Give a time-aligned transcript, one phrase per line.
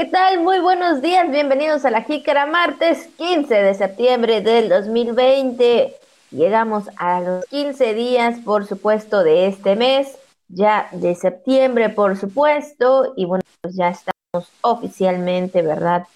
[0.00, 0.40] ¿Qué tal?
[0.40, 5.94] Muy buenos días, bienvenidos a la Jícara, martes 15 de septiembre del 2020.
[6.30, 10.16] Llegamos a los 15 días, por supuesto, de este mes,
[10.48, 16.06] ya de septiembre, por supuesto, y bueno, pues ya estamos oficialmente, ¿verdad?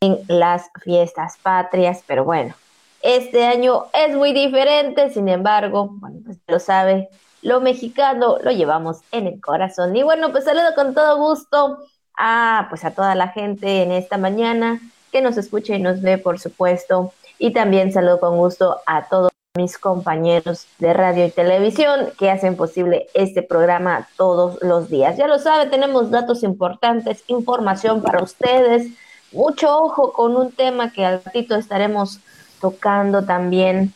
[0.00, 2.54] En las fiestas patrias, pero bueno,
[3.02, 7.10] este año es muy diferente, sin embargo, bueno, pues lo sabe,
[7.42, 9.94] lo mexicano lo llevamos en el corazón.
[9.94, 11.80] Y bueno, pues saludo con todo gusto
[12.18, 14.80] a pues a toda la gente en esta mañana
[15.10, 17.12] que nos escucha y nos ve, por supuesto.
[17.38, 22.56] Y también saludo con gusto a todos mis compañeros de radio y televisión que hacen
[22.56, 25.16] posible este programa todos los días.
[25.16, 28.92] Ya lo sabe, tenemos datos importantes, información para ustedes.
[29.32, 32.20] Mucho ojo con un tema que al ratito estaremos
[32.60, 33.92] tocando también,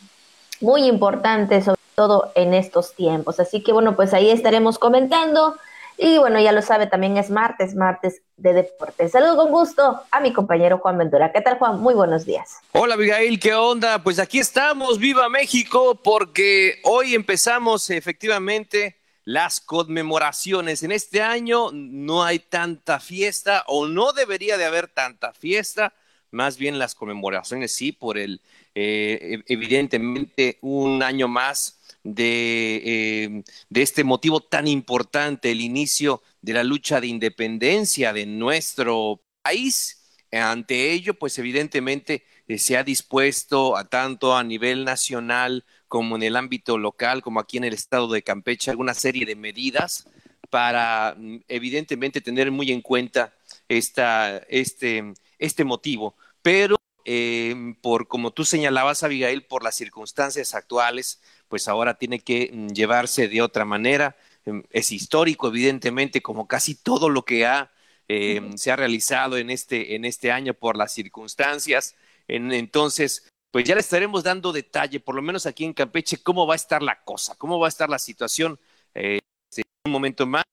[0.61, 3.41] muy importante, sobre todo en estos tiempos.
[3.41, 5.57] Así que bueno, pues ahí estaremos comentando.
[5.99, 9.13] Y bueno, ya lo sabe, también es martes, martes de deportes.
[9.13, 11.33] Saludo con gusto a mi compañero Juan Ventura.
[11.33, 11.81] ¿Qué tal, Juan?
[11.81, 12.59] Muy buenos días.
[12.73, 14.03] Hola, Abigail, ¿qué onda?
[14.03, 20.83] Pues aquí estamos, viva México, porque hoy empezamos efectivamente las conmemoraciones.
[20.83, 25.93] En este año no hay tanta fiesta o no debería de haber tanta fiesta,
[26.31, 28.41] más bien las conmemoraciones sí, por el,
[28.75, 36.65] eh, evidentemente, un año más eh, de, este motivo tan importante, el inicio de la
[36.65, 39.99] lucha de independencia de nuestro país.
[40.33, 46.23] Ante ello, pues evidentemente eh, se ha dispuesto a tanto a nivel nacional como en
[46.23, 50.09] el ámbito local, como aquí en el estado de Campeche, alguna serie de medidas
[50.51, 53.35] para mm, evidentemente tener muy en cuenta
[53.69, 56.17] esta, este, este motivo.
[56.43, 62.51] Pero eh, por como tú señalabas, Abigail, por las circunstancias actuales, pues ahora tiene que
[62.53, 64.17] mm, llevarse de otra manera.
[64.45, 67.71] Em, es histórico, evidentemente, como casi todo lo que ha,
[68.09, 71.95] em, se ha realizado en este, en este año por las circunstancias.
[72.29, 76.55] entonces, pues ya le estaremos dando detalle, por lo menos aquí en Campeche, cómo va
[76.55, 78.59] a estar la cosa, cómo va a estar la situación
[78.95, 79.19] eh,
[79.57, 80.45] en un momento más,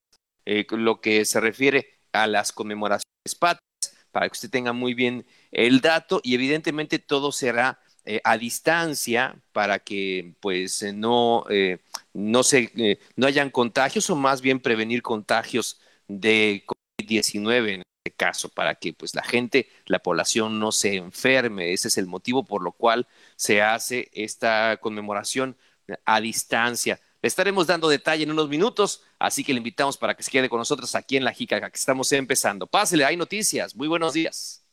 [0.45, 3.68] eh, lo que se refiere a las conmemoraciones patrias,
[4.11, 9.39] para que usted tenga muy bien el dato y evidentemente todo será eh, a distancia
[9.51, 11.79] para que pues eh, no, eh,
[12.13, 18.49] no, se, no hayan contagios o más bien prevenir contagios de COVID-19 en este caso,
[18.49, 21.73] para que pues la gente, la población no se enferme.
[21.73, 25.57] Ese es el motivo por lo cual se hace esta conmemoración
[26.05, 26.99] a distancia.
[27.21, 30.47] Le estaremos dando detalle en unos minutos, así que le invitamos para que se quede
[30.47, 32.65] con nosotros aquí en La Jica, que estamos empezando.
[32.65, 33.75] Pásele, hay noticias.
[33.75, 34.63] Muy buenos días.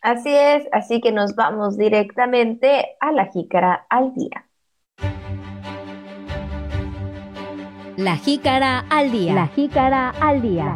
[0.00, 4.46] Así es, así que nos vamos directamente a la jícara al día.
[7.98, 9.34] La jícara al día.
[9.34, 10.74] La jícara al día.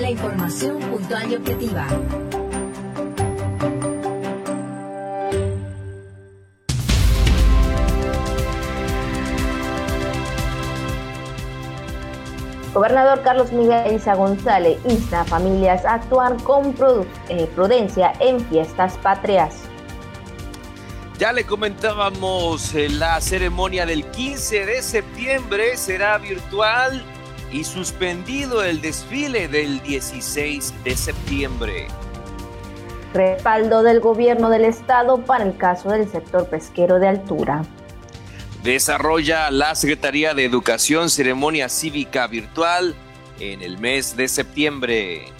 [0.00, 1.86] La información puntual y objetiva.
[12.74, 16.74] Gobernador Carlos Miguel Isa González insta a familias a actuar con
[17.28, 19.62] eh, prudencia en fiestas patrias.
[21.18, 27.02] Ya le comentábamos, eh, la ceremonia del 15 de septiembre será virtual
[27.50, 31.88] y suspendido el desfile del 16 de septiembre.
[33.14, 37.62] Respaldo del gobierno del estado para el caso del sector pesquero de altura.
[38.68, 42.94] Desarrolla la Secretaría de Educación ceremonia cívica virtual
[43.40, 45.32] en el mes de septiembre.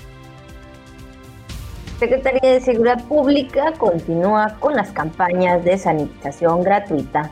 [1.99, 7.31] Secretaría de Seguridad Pública continúa con las campañas de sanitización gratuita.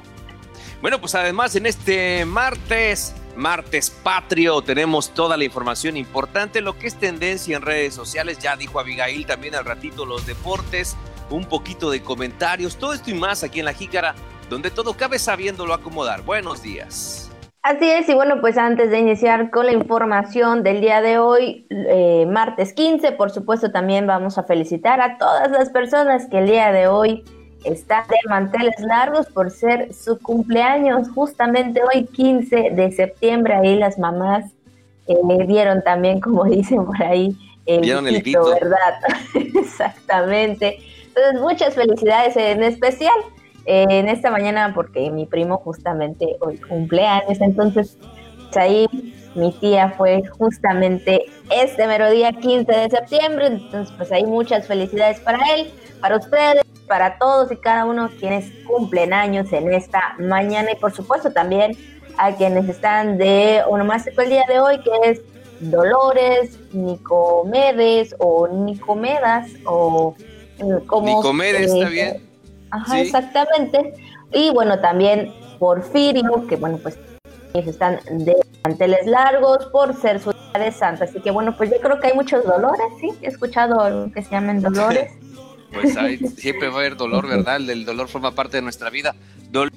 [0.83, 6.89] Bueno, pues además en este martes, martes patrio, tenemos toda la información importante, lo que
[6.89, 10.95] es tendencia en redes sociales, ya dijo Abigail también al ratito los deportes,
[11.31, 14.15] un poquito de comentarios, todo esto y más aquí en la Jícara
[14.49, 16.23] donde todo cabe sabiéndolo acomodar.
[16.23, 17.31] Buenos días.
[17.63, 21.67] Así es, y bueno, pues antes de iniciar con la información del día de hoy,
[21.71, 26.47] eh, martes 15, por supuesto también vamos a felicitar a todas las personas que el
[26.47, 27.25] día de hoy
[27.65, 33.99] están de manteles largos por ser su cumpleaños, justamente hoy 15 de septiembre, ahí las
[33.99, 34.45] mamás
[35.09, 35.17] eh,
[35.49, 37.37] vieron también, como dicen por ahí,
[37.67, 39.01] el, ¿Vieron el grito, ¿verdad?
[39.35, 40.79] Exactamente.
[41.09, 43.17] Entonces, muchas felicidades en especial
[43.67, 47.99] en esta mañana porque mi primo justamente hoy cumpleaños, entonces
[48.55, 48.87] ahí
[49.35, 55.21] mi tía fue justamente este mero día 15 de septiembre, entonces pues hay muchas felicidades
[55.21, 55.71] para él,
[56.01, 60.93] para ustedes, para todos y cada uno quienes cumplen años en esta mañana y por
[60.93, 61.77] supuesto también
[62.19, 65.21] a quienes están de onomástico el día de hoy, que es
[65.61, 70.15] Dolores, Nicomedes o Nicomedas o
[70.59, 71.19] eh, como...
[71.19, 72.23] Nicomedes, está bien.
[72.71, 73.95] Ajá, exactamente.
[74.33, 76.99] Y bueno, también Porfirio, que bueno, pues
[77.55, 81.05] están de manteles largos por ser su de santa.
[81.05, 83.11] Así que bueno, pues yo creo que hay muchos dolores, ¿sí?
[83.23, 85.13] He escuchado que se llamen dolores.
[85.73, 87.57] pues hay, siempre va a haber dolor, ¿verdad?
[87.57, 89.15] El dolor forma parte de nuestra vida.
[89.51, 89.77] Dolores,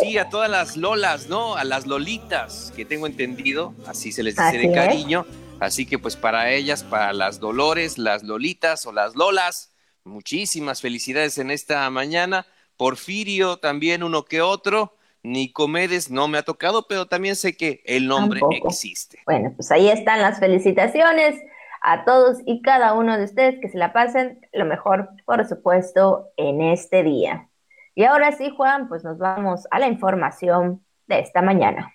[0.00, 1.56] sí, a todas las lolas, ¿no?
[1.56, 5.26] A las lolitas, que tengo entendido, así se les dice de cariño.
[5.60, 9.71] Así que pues para ellas, para las dolores, las lolitas o las lolas,
[10.04, 12.46] muchísimas felicidades en esta mañana.
[12.76, 14.96] Porfirio también uno que otro.
[15.22, 19.20] Nicomedes no me ha tocado, pero también sé que el nombre existe.
[19.24, 21.40] Bueno, pues ahí están las felicitaciones
[21.80, 26.28] a todos y cada uno de ustedes que se la pasen lo mejor, por supuesto,
[26.36, 27.48] en este día.
[27.94, 31.92] Y ahora sí, Juan, pues nos vamos a la información de esta mañana.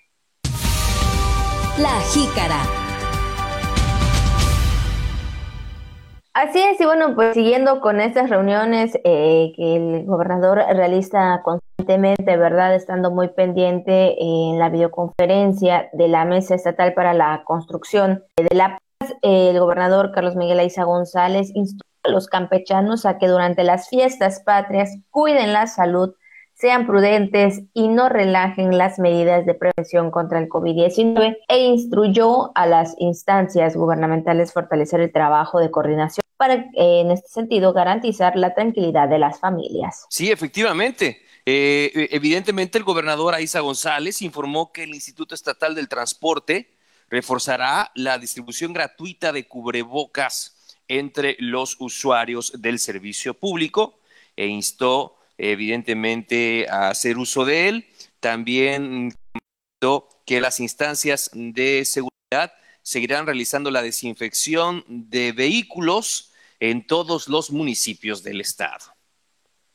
[1.77, 2.86] La jícara.
[6.39, 12.37] Así es, y bueno, pues siguiendo con estas reuniones eh, que el gobernador realiza constantemente,
[12.37, 12.75] ¿verdad?
[12.75, 18.77] Estando muy pendiente en la videoconferencia de la Mesa Estatal para la Construcción de la
[18.99, 23.89] Paz, el gobernador Carlos Miguel Aiza González instó a los campechanos a que durante las
[23.89, 26.13] fiestas patrias cuiden la salud
[26.59, 32.65] sean prudentes y no relajen las medidas de prevención contra el COVID-19 e instruyó a
[32.65, 38.55] las instancias gubernamentales fortalecer el trabajo de coordinación para, eh, en este sentido, garantizar la
[38.55, 40.05] tranquilidad de las familias.
[40.09, 41.21] Sí, efectivamente.
[41.45, 46.71] Eh, e, evidentemente, el gobernador Aiza González informó que el Instituto Estatal del Transporte
[47.09, 53.99] reforzará la distribución gratuita de cubrebocas entre los usuarios del servicio público
[54.35, 57.85] e instó evidentemente a hacer uso de él.
[58.19, 59.13] También
[60.25, 62.51] que las instancias de seguridad
[62.81, 68.85] seguirán realizando la desinfección de vehículos en todos los municipios del estado.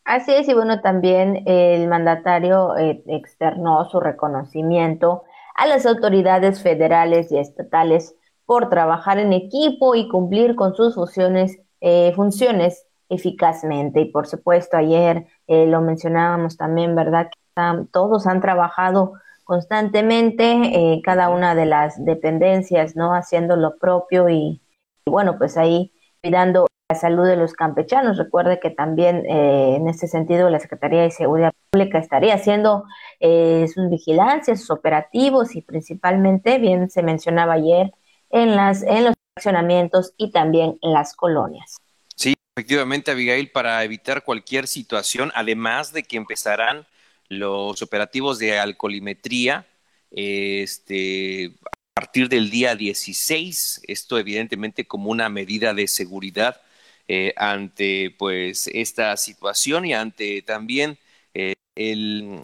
[0.05, 5.23] Así es, y bueno, también el mandatario eh, externó su reconocimiento
[5.55, 11.59] a las autoridades federales y estatales por trabajar en equipo y cumplir con sus funciones,
[11.81, 14.01] eh, funciones eficazmente.
[14.01, 17.31] Y por supuesto, ayer eh, lo mencionábamos también, ¿verdad?
[17.31, 19.13] Que todos han trabajado
[19.45, 23.15] constantemente, eh, cada una de las dependencias, ¿no?
[23.15, 24.63] Haciendo lo propio y,
[25.07, 25.93] bueno, pues ahí
[26.23, 28.17] cuidando la salud de los campechanos.
[28.17, 32.85] Recuerde que también eh, en ese sentido la Secretaría de Seguridad Pública estaría haciendo
[33.21, 37.93] sus vigilancias, sus operativos y principalmente, bien se mencionaba ayer,
[38.31, 41.83] en, las, en los accionamientos y también en las colonias.
[42.55, 46.87] Efectivamente, Abigail, para evitar cualquier situación, además de que empezarán
[47.29, 49.67] los operativos de alcoholimetría
[50.11, 56.61] este, a partir del día 16, esto evidentemente como una medida de seguridad
[57.09, 60.99] eh, ante pues esta situación y ante también
[61.33, 61.55] eh,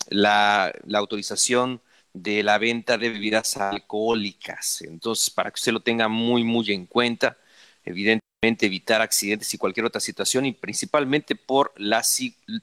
[0.09, 1.83] la, la autorización
[2.15, 4.81] de la venta de bebidas alcohólicas.
[4.83, 7.37] Entonces, para que usted lo tenga muy, muy en cuenta,
[7.85, 12.03] evidentemente evitar accidentes y cualquier otra situación y principalmente por la,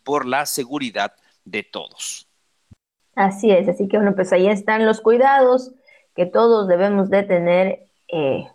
[0.04, 1.14] por la seguridad
[1.44, 2.28] de todos.
[3.16, 5.72] Así es, así que bueno, pues ahí están los cuidados
[6.16, 8.46] que todos debemos de tener eh,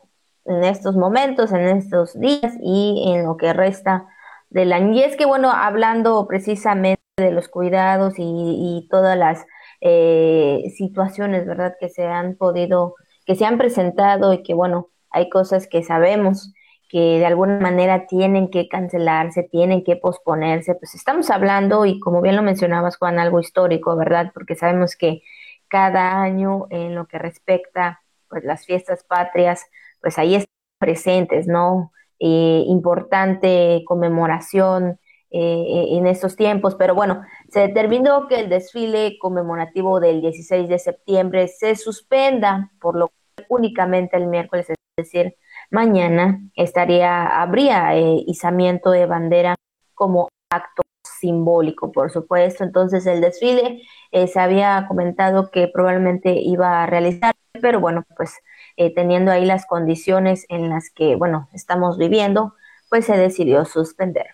[0.45, 4.07] en estos momentos, en estos días y en lo que resta
[4.49, 4.95] del año.
[4.95, 9.47] Y es que bueno, hablando precisamente de los cuidados y, todas las
[9.81, 12.95] eh, situaciones, ¿verdad?, que se han podido,
[13.27, 16.53] que se han presentado y que bueno, hay cosas que sabemos
[16.91, 22.21] que de alguna manera tienen que cancelarse, tienen que posponerse, pues estamos hablando, y como
[22.21, 24.33] bien lo mencionabas, Juan, algo histórico, ¿verdad?
[24.35, 25.23] Porque sabemos que
[25.69, 29.67] cada año en lo que respecta pues las fiestas patrias,
[30.01, 31.93] pues ahí están presentes, ¿no?
[32.19, 34.99] Eh, importante conmemoración
[35.31, 40.79] eh, en estos tiempos, pero bueno, se determinó que el desfile conmemorativo del 16 de
[40.81, 45.37] septiembre se suspenda, por lo que únicamente el miércoles, es decir,
[45.71, 49.55] mañana estaría, habría eh, izamiento de bandera
[49.95, 50.83] como acto
[51.21, 52.65] simbólico, por supuesto.
[52.65, 58.35] Entonces el desfile eh, se había comentado que probablemente iba a realizar, pero bueno, pues
[58.77, 62.55] eh, teniendo ahí las condiciones en las que, bueno, estamos viviendo,
[62.89, 64.27] pues se decidió suspender.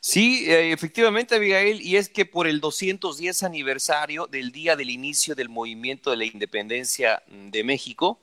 [0.00, 5.50] Sí, efectivamente, Abigail, y es que por el 210 aniversario del día del inicio del
[5.50, 8.18] movimiento de la independencia de México,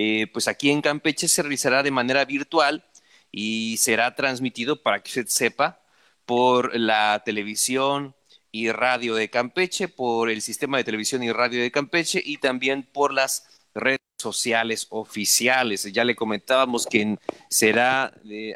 [0.00, 2.84] eh, pues aquí en Campeche se realizará de manera virtual
[3.32, 5.80] y será transmitido para que usted sepa
[6.24, 8.14] por la televisión
[8.52, 12.84] y radio de Campeche, por el sistema de televisión y radio de Campeche y también
[12.84, 15.82] por las redes sociales oficiales.
[15.92, 17.18] Ya le comentábamos que
[17.50, 18.54] será eh,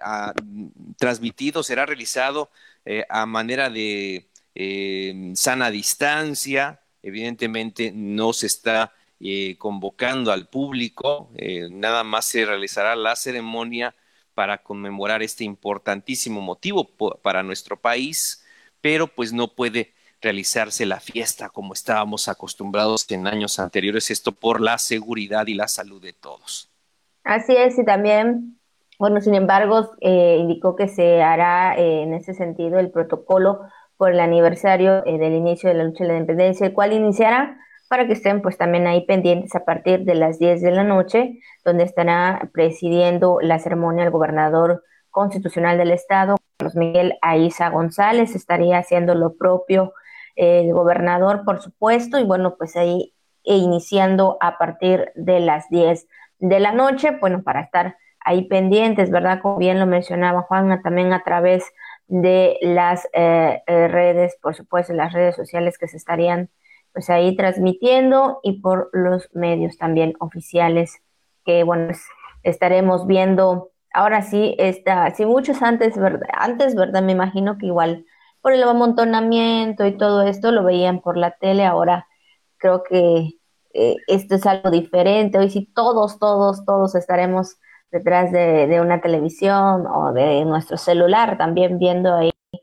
[0.96, 2.50] transmitido, será realizado
[2.84, 4.28] eh, a manera de
[5.34, 6.82] sana distancia.
[7.02, 8.92] Evidentemente no se está
[9.58, 11.30] convocando al público,
[11.70, 13.94] nada más se realizará la ceremonia
[14.34, 16.88] para conmemorar este importantísimo motivo
[17.22, 18.44] para nuestro país,
[18.80, 24.60] pero pues no puede realizarse la fiesta como estábamos acostumbrados en años anteriores, esto por
[24.60, 26.70] la seguridad y la salud de todos.
[27.24, 28.58] Así es, y también,
[28.98, 33.60] bueno, sin embargo, eh, indicó que se hará eh, en ese sentido el protocolo
[33.96, 37.58] por el aniversario eh, del inicio de la lucha de la independencia, el cual iniciará
[37.92, 41.38] para que estén pues también ahí pendientes a partir de las 10 de la noche,
[41.62, 48.78] donde estará presidiendo la ceremonia el gobernador constitucional del estado, Carlos Miguel Aiza González, estaría
[48.78, 49.92] haciendo lo propio
[50.36, 53.12] el gobernador, por supuesto, y bueno, pues ahí
[53.44, 56.06] e iniciando a partir de las 10
[56.38, 59.40] de la noche, bueno, para estar ahí pendientes, ¿verdad?
[59.42, 61.62] Como bien lo mencionaba Juan, también a través
[62.06, 66.48] de las eh, eh, redes, por supuesto, las redes sociales que se estarían
[66.92, 71.02] pues ahí transmitiendo y por los medios también oficiales
[71.44, 72.04] que, bueno, pues,
[72.42, 73.70] estaremos viendo.
[73.94, 76.28] Ahora sí, está, si muchos antes, ¿verdad?
[76.34, 77.02] Antes, ¿verdad?
[77.02, 78.06] Me imagino que igual
[78.40, 82.08] por el amontonamiento y todo esto lo veían por la tele, ahora
[82.58, 83.30] creo que
[83.74, 85.38] eh, esto es algo diferente.
[85.38, 87.56] Hoy sí todos, todos, todos estaremos
[87.92, 92.60] detrás de, una televisión o de nuestro celular también viendo ahí en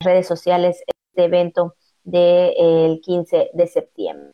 [0.00, 1.74] las redes sociales este evento
[2.06, 4.32] del 15 de septiembre.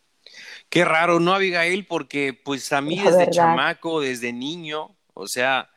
[0.69, 1.87] Qué raro, ¿no, Abigail?
[1.87, 5.69] Porque pues a mí desde chamaco, desde niño, o sea,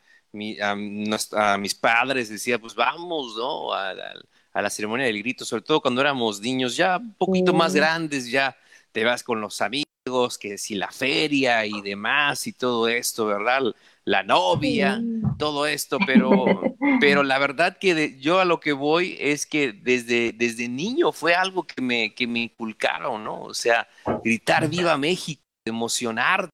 [0.61, 3.73] a, mis padres decía, pues vamos, ¿no?
[3.73, 8.29] a la ceremonia del grito, sobre todo cuando éramos niños, ya un poquito más grandes,
[8.29, 8.55] ya
[8.93, 13.63] te vas con los amigos, que si la feria y demás y todo esto, ¿verdad?
[14.05, 15.01] La novia,
[15.39, 16.29] todo esto, pero,
[16.99, 21.33] pero la verdad que yo a lo que voy es que desde, desde niño fue
[21.33, 23.41] algo que me, que me inculcaron, ¿no?
[23.41, 23.87] O sea,
[24.23, 26.49] gritar viva México, emocionar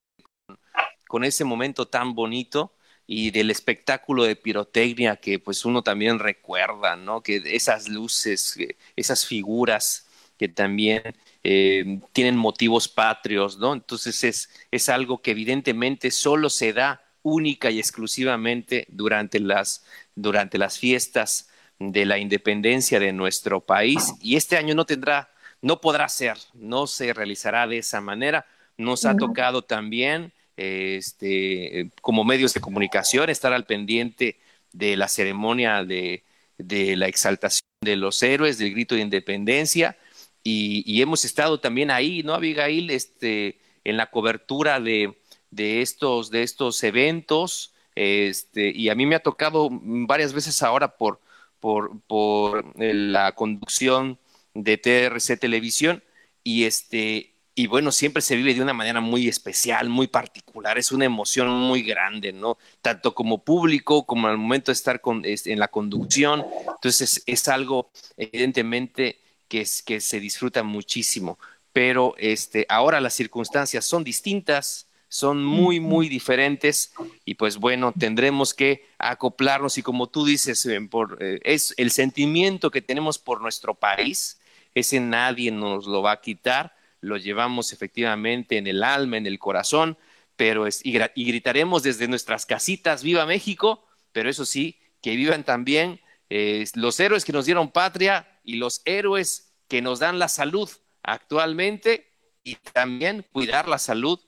[1.08, 2.74] con ese momento tan bonito
[3.06, 7.22] y del espectáculo de pirotecnia que pues uno también recuerda, ¿no?
[7.22, 8.58] Que esas luces,
[8.96, 11.04] esas figuras que también
[11.44, 13.74] eh, tienen motivos patrios, ¿no?
[13.74, 19.86] Entonces es, es algo que evidentemente solo se da única y exclusivamente durante las,
[20.16, 21.50] durante las fiestas
[21.80, 26.88] de la independencia de nuestro país y este año no tendrá, no podrá ser, no
[26.88, 28.46] se realizará de esa manera.
[28.78, 34.40] Nos ha tocado también este, como medios de comunicación, estar al pendiente
[34.74, 36.24] de la ceremonia de,
[36.58, 39.98] la exaltación de los héroes, del grito de independencia,
[40.44, 42.90] y, hemos estado también ahí, ¿no, Abigail?
[42.90, 45.21] Este, en la cobertura de,
[45.58, 51.20] estos, de estos eventos, este, y a mí me ha tocado varias veces ahora por,
[51.60, 54.18] por, por la conducción
[54.54, 56.04] de TRC Televisión,
[56.44, 60.92] y este, y bueno, siempre se vive de una manera muy especial, muy particular, es
[60.92, 62.58] una emoción muy grande, ¿no?
[62.82, 69.20] Tanto como público como al momento de estar en la conducción, entonces es, algo evidentemente
[69.48, 71.38] que, que se disfruta muchísimo,
[71.74, 76.94] pero este, ahora las circunstancias son distintas, son muy, muy diferentes
[77.26, 79.78] y pues bueno, tendremos que acoplarnos.
[79.78, 80.80] Y como tú dices, eh,
[81.20, 84.40] eh, es el sentimiento que tenemos por nuestro país,
[84.74, 89.40] ese nadie nos lo va a quitar lo llevamos efectivamente en el alma, en el
[89.40, 89.98] corazón,
[90.36, 96.00] pero es, y, gritaremos desde nuestras casitas, viva México, pero eso sí, que vivan también
[96.30, 100.70] eh, los héroes que nos dieron patria y los héroes que nos dan la salud
[101.04, 102.08] actualmente
[102.44, 104.20] y también cuidar la salud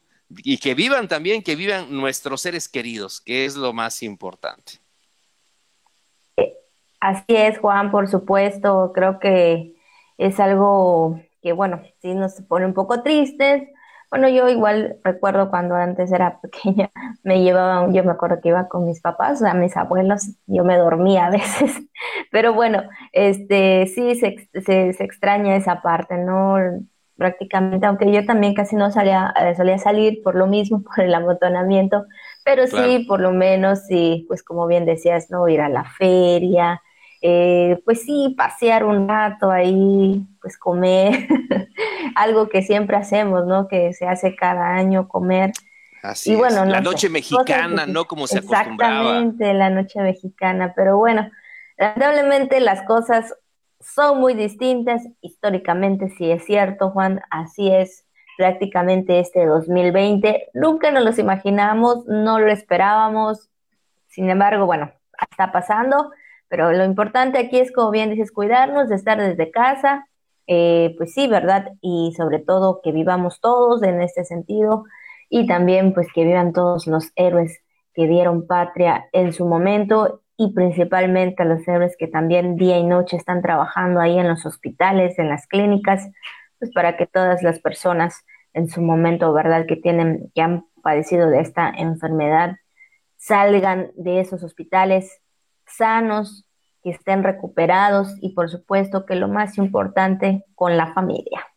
[0.44, 4.74] y que vivan también, que vivan nuestros seres queridos, que es lo más importante.
[7.00, 9.75] Así es, Juan, por supuesto, creo que
[10.18, 13.68] es algo que bueno, sí nos pone un poco tristes.
[14.10, 16.92] Bueno, yo igual recuerdo cuando antes era pequeña,
[17.24, 20.78] me llevaban, yo me acuerdo que iba con mis papás, a mis abuelos, yo me
[20.78, 21.82] dormía a veces,
[22.32, 26.58] pero bueno, este, sí se, se, extraña esa parte, ¿no?
[27.15, 31.13] Prácticamente, aunque yo también casi no salía, eh, solía salir por lo mismo, por el
[31.13, 32.05] amontonamiento,
[32.43, 35.48] pero sí, por lo menos, sí, pues como bien decías, ¿no?
[35.48, 36.82] Ir a la feria,
[37.25, 41.25] eh, pues sí, pasear un rato ahí, pues comer,
[42.15, 43.70] algo que siempre hacemos, ¿no?
[43.70, 45.53] Que se hace cada año comer.
[46.01, 48.05] Así y bueno, la noche mexicana, ¿no?
[48.05, 49.20] Como se acostumbraba.
[49.20, 51.29] Exactamente, la noche mexicana, pero bueno,
[51.77, 53.34] lamentablemente las cosas
[53.84, 58.06] son muy distintas, históricamente sí es cierto, Juan, así es,
[58.38, 60.50] prácticamente este 2020.
[60.54, 63.50] Nunca nos los imaginamos, no lo esperábamos.
[64.08, 64.92] Sin embargo, bueno,
[65.30, 66.12] está pasando,
[66.48, 70.08] pero lo importante aquí es, como bien dices, cuidarnos, de estar desde casa,
[70.48, 71.72] eh, pues sí, ¿verdad?
[71.82, 74.86] Y sobre todo que vivamos todos en este sentido
[75.30, 77.60] y también pues que vivan todos los héroes
[77.94, 82.84] que dieron patria en su momento y principalmente a los héroes que también día y
[82.84, 86.10] noche están trabajando ahí en los hospitales, en las clínicas,
[86.60, 91.30] pues para que todas las personas en su momento, ¿verdad?, que tienen, que han padecido
[91.30, 92.58] de esta enfermedad,
[93.18, 95.22] salgan de esos hospitales
[95.66, 96.46] sanos,
[96.84, 101.48] que estén recuperados y por supuesto que lo más importante, con la familia.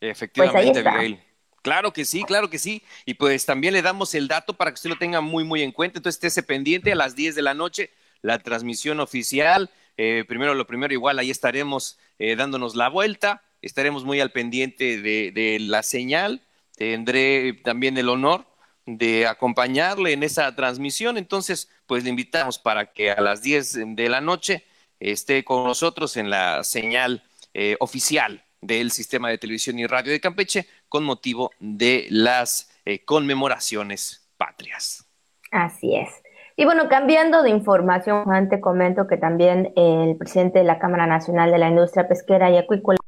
[0.00, 1.18] Efectivamente, pues
[1.62, 2.82] Claro que sí, claro que sí.
[3.06, 5.70] Y pues también le damos el dato para que usted lo tenga muy, muy en
[5.70, 5.98] cuenta.
[5.98, 7.90] Entonces, estése pendiente a las 10 de la noche,
[8.22, 9.70] la transmisión oficial.
[9.96, 13.42] Eh, primero, lo primero, igual ahí estaremos eh, dándonos la vuelta.
[13.60, 16.42] Estaremos muy al pendiente de, la señal.
[16.76, 18.46] Tendré también el honor
[18.86, 21.18] de acompañarle en esa transmisión.
[21.18, 24.64] Entonces, pues le invitamos para que a las 10 de la noche
[24.98, 27.22] esté con nosotros en la señal
[27.54, 33.04] eh, oficial del sistema de televisión y radio de Campeche con motivo de las eh,
[33.04, 35.06] conmemoraciones patrias.
[35.50, 36.21] Así es.
[36.56, 41.06] Y bueno, cambiando de información, Juan, te comento que también el presidente de la Cámara
[41.06, 42.98] Nacional de la Industria Pesquera y Acuícola,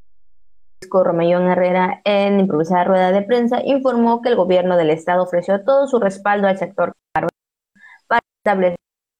[0.90, 5.88] Romellón Herrera, en improvisada rueda de prensa, informó que el gobierno del estado ofreció todo
[5.88, 8.76] su respaldo al sector para establecer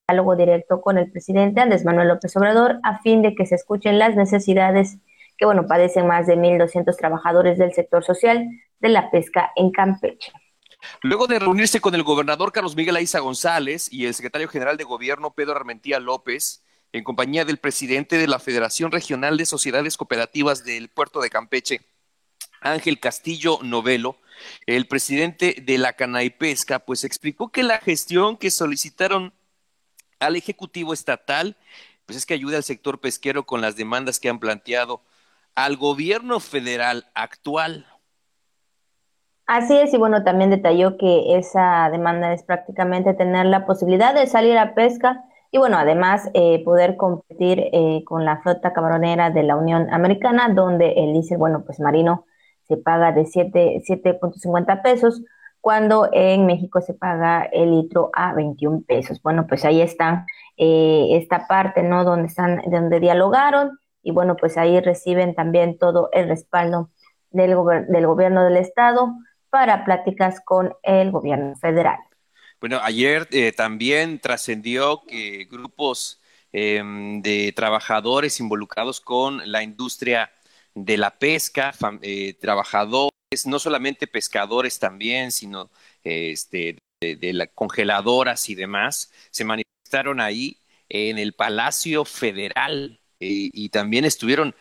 [0.09, 3.99] diálogo directo con el presidente Andrés Manuel López Obrador a fin de que se escuchen
[3.99, 4.99] las necesidades
[5.37, 8.47] que, bueno, padecen más de 1.200 trabajadores del sector social
[8.81, 10.33] de la pesca en Campeche.
[11.03, 14.85] Luego de reunirse con el gobernador Carlos Miguel Aiza González y el secretario general de
[14.85, 16.63] gobierno Pedro Armentía López,
[16.93, 21.81] en compañía del presidente de la Federación Regional de Sociedades Cooperativas del Puerto de Campeche,
[22.61, 24.17] Ángel Castillo Novelo,
[24.67, 25.97] el presidente de la
[26.39, 29.33] Pesca, pues explicó que la gestión que solicitaron
[30.19, 31.57] al Ejecutivo Estatal,
[32.07, 35.03] pues es que ayude al sector pesquero con las demandas que han planteado
[35.55, 37.87] al gobierno federal actual.
[39.47, 44.27] Así es, y bueno, también detalló que esa demanda es prácticamente tener la posibilidad de
[44.27, 49.43] salir a pesca y bueno, además eh, poder competir eh, con la flota camaronera de
[49.43, 52.25] la Unión Americana, donde el dice, bueno, pues marino
[52.67, 55.23] se paga de 7.50 pesos,
[55.61, 59.21] cuando en México se paga el litro a 21 pesos.
[59.23, 60.27] Bueno, pues ahí está
[60.57, 62.05] eh, esta parte, ¿no?
[62.05, 66.91] Donde están, donde dialogaron y bueno, pues ahí reciben también todo el respaldo
[67.31, 67.57] del,
[67.89, 69.15] del gobierno del estado
[69.55, 72.01] para pláticas con el gobierno federal.
[72.61, 80.33] Bueno, ayer eh, también trascendió que grupos em, de trabajadores involucrados con la industria
[80.75, 83.13] de la pesca, eh, trabajadores
[83.47, 85.71] no solamente pescadores también, sino
[86.03, 93.69] este, de, las congeladoras y demás, se manifestaron ahí en el Palacio Federal eh, y
[93.69, 94.55] también estuvieron en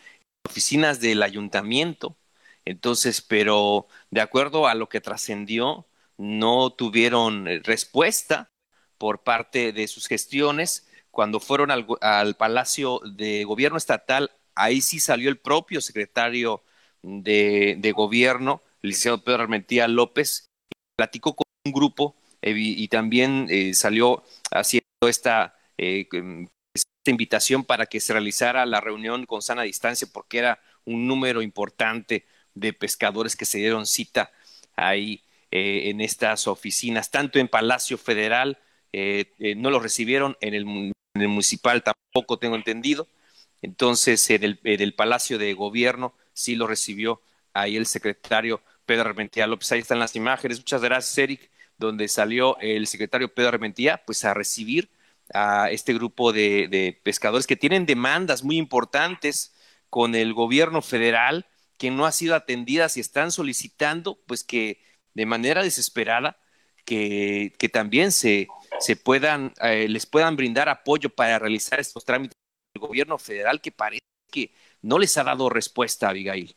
[0.48, 2.16] oficinas del ayuntamiento.
[2.64, 8.50] Entonces, pero de acuerdo a lo que trascendió, no tuvieron eh, respuesta
[8.98, 10.88] por parte de sus gestiones.
[11.10, 16.64] Cuando fueron al, al Palacio de Gobierno Estatal, ahí sí salió el propio secretario
[17.02, 20.50] de, gobierno, el licenciado Pedro Armentía López,
[20.96, 26.06] platicó con un grupo y, también eh, salió haciendo esta, eh,
[26.74, 31.42] esta invitación para que se realizara la reunión con sana distancia, porque era un número
[31.42, 34.32] importante de pescadores que se dieron cita
[34.76, 38.58] ahí en estas oficinas, tanto en Palacio Federal,
[38.92, 40.64] no lo recibieron, en el,
[41.14, 43.06] municipal tampoco tengo entendido,
[43.62, 49.08] entonces en el, en el Palacio de Gobierno sí lo recibió ahí el secretario Pedro
[49.08, 49.72] Armentía López.
[49.72, 50.58] Ahí están las imágenes.
[50.58, 54.90] Muchas gracias, Eric, donde salió el secretario Pedro Armentía, pues a recibir
[55.32, 59.54] a este grupo de, pescadores que tienen demandas muy importantes
[59.88, 64.80] con el gobierno federal que no ha sido atendidas y están solicitando, pues que
[65.14, 66.38] de manera desesperada,
[66.84, 72.36] que, que también se, se puedan, eh, les puedan brindar apoyo para realizar estos trámites
[72.74, 76.56] del gobierno federal que parece que no les ha dado respuesta, Abigail.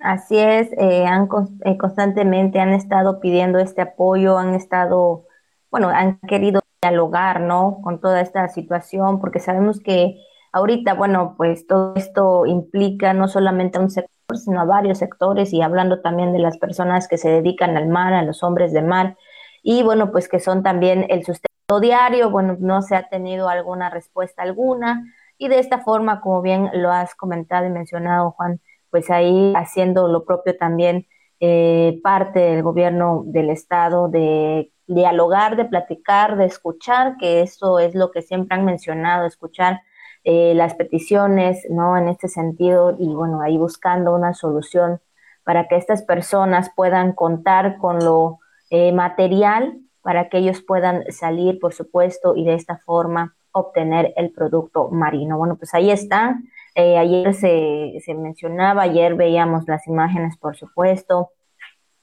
[0.00, 1.28] Así es, eh, han
[1.64, 5.26] eh, constantemente han estado pidiendo este apoyo, han estado,
[5.70, 7.80] bueno, han querido dialogar, ¿no?
[7.82, 13.78] Con toda esta situación, porque sabemos que ahorita, bueno, pues todo esto implica no solamente
[13.78, 17.30] a un sector, sino a varios sectores y hablando también de las personas que se
[17.30, 19.16] dedican al mar, a los hombres de mar,
[19.62, 23.88] y bueno, pues que son también el sustento diario, bueno, no se ha tenido alguna
[23.88, 25.04] respuesta alguna,
[25.38, 28.60] y de esta forma, como bien lo has comentado y mencionado, Juan,
[28.90, 31.06] pues ahí haciendo lo propio también
[31.40, 37.94] eh, parte del gobierno del estado de dialogar, de platicar, de escuchar, que eso es
[37.94, 39.80] lo que siempre han mencionado, escuchar
[40.24, 41.96] eh, las peticiones, ¿no?
[41.96, 45.00] En este sentido, y bueno, ahí buscando una solución
[45.44, 48.38] para que estas personas puedan contar con lo
[48.70, 54.30] eh, material para que ellos puedan salir, por supuesto, y de esta forma obtener el
[54.30, 55.36] producto marino.
[55.36, 56.38] Bueno, pues ahí está.
[56.74, 61.30] Eh, ayer se, se mencionaba, ayer veíamos las imágenes, por supuesto,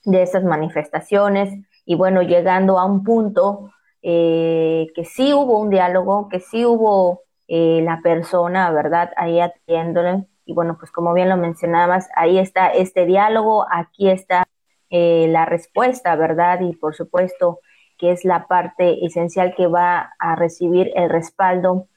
[0.03, 1.51] de estas manifestaciones
[1.85, 7.21] y bueno, llegando a un punto eh, que sí hubo un diálogo, que sí hubo
[7.47, 9.11] eh, la persona, ¿verdad?
[9.17, 10.25] Ahí atiéndole.
[10.45, 14.45] Y bueno, pues como bien lo mencionabas, ahí está este diálogo, aquí está
[14.91, 16.61] la respuesta, ¿verdad?
[16.61, 17.59] Y por supuesto
[17.97, 21.89] que es la parte esencial que va a recibir el respaldo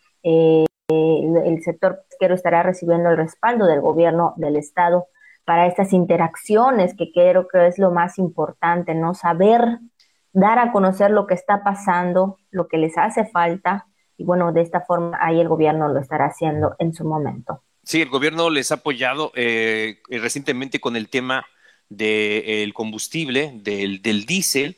[0.89, 5.09] el, sector pesquero estará recibiendo el respaldo del gobierno del estado
[5.45, 9.15] para estas interacciones que creo que es lo más importante, ¿no?
[9.15, 9.81] Saber
[10.33, 13.87] dar a conocer lo que está pasando, lo que les hace falta
[14.19, 17.63] y bueno, de esta forma ahí el gobierno lo estará haciendo en su momento.
[17.85, 21.47] Sí, el gobierno les ha apoyado eh, recientemente con el tema
[21.89, 24.77] del combustible, del, del diésel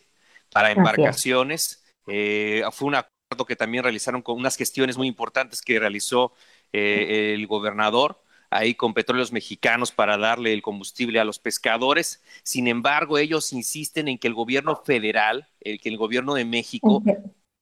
[0.53, 1.83] para embarcaciones.
[2.07, 3.09] Eh, fue una
[3.47, 6.33] que también realizaron con unas gestiones muy importantes que realizó
[6.73, 12.23] eh, el gobernador ahí con petróleos mexicanos para darle el combustible a los pescadores.
[12.43, 17.03] Sin embargo, ellos insisten en que el gobierno federal, el que el gobierno de México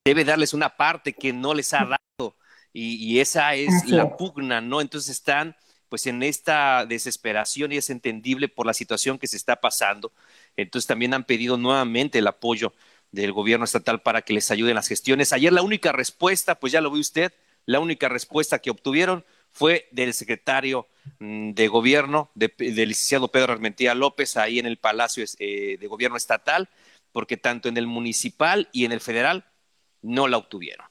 [0.05, 1.99] debe darles una parte que no les ha dado
[2.73, 4.81] y, esa es la pugna, ¿no?
[4.81, 5.57] Entonces están
[5.89, 10.13] pues en esta desesperación y es entendible por la situación que se está pasando.
[10.57, 12.75] Entonces también han pedido nuevamente el apoyo
[13.11, 15.33] del gobierno estatal para que les ayuden las gestiones.
[15.33, 17.33] Ayer la única respuesta, pues ya lo ve usted,
[17.65, 20.89] la única respuesta que obtuvieron fue del secretario
[21.21, 26.19] mm, de gobierno, del licenciado Pedro Armentía López, ahí en el Palacio eh, de Gobierno
[26.19, 26.69] Estatal,
[27.13, 29.47] porque tanto en el municipal y en el federal
[30.03, 30.87] no la obtuvieron.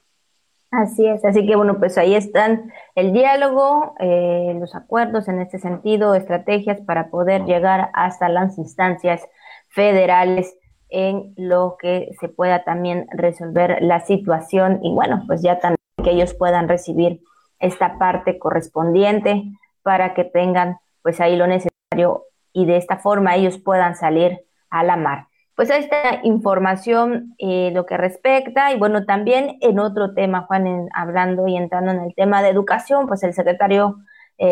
[0.70, 5.60] Así es, así que bueno, pues ahí están el diálogo, eh, los acuerdos en este
[5.60, 9.26] sentido, estrategias para poder llegar hasta las instancias
[9.70, 10.58] federales
[10.90, 16.12] en lo que se pueda también resolver la situación y bueno, pues ya también que
[16.12, 17.22] ellos puedan recibir
[17.60, 19.44] esta parte correspondiente
[19.84, 24.84] para que tengan pues ahí lo necesario y de esta forma ellos puedan salir a
[24.84, 25.28] la mar.
[25.58, 31.48] Pues esta información eh, lo que respecta y bueno, también en otro tema, Juan, hablando
[31.48, 33.98] y entrando en el tema de educación, pues el secretario
[34.38, 34.52] eh,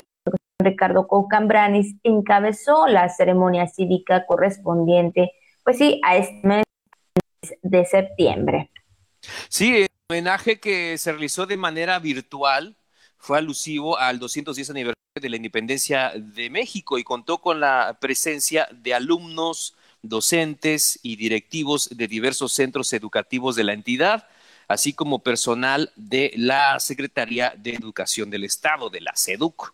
[0.60, 5.32] Ricardo Cocambranis encabezó la ceremonia cívica correspondiente
[5.63, 6.63] pues sí, a este mes
[7.62, 8.72] de septiembre.
[9.48, 12.78] Sí, el homenaje que se realizó de manera virtual
[13.18, 18.68] fue alusivo al 210 aniversario de la independencia de México y contó con la presencia
[18.72, 19.76] de alumnos,
[20.10, 24.28] docentes y directivos de diversos centros educativos de la entidad,
[24.68, 29.74] así como personal de la Secretaría de Educación del Estado, de la SEDUC.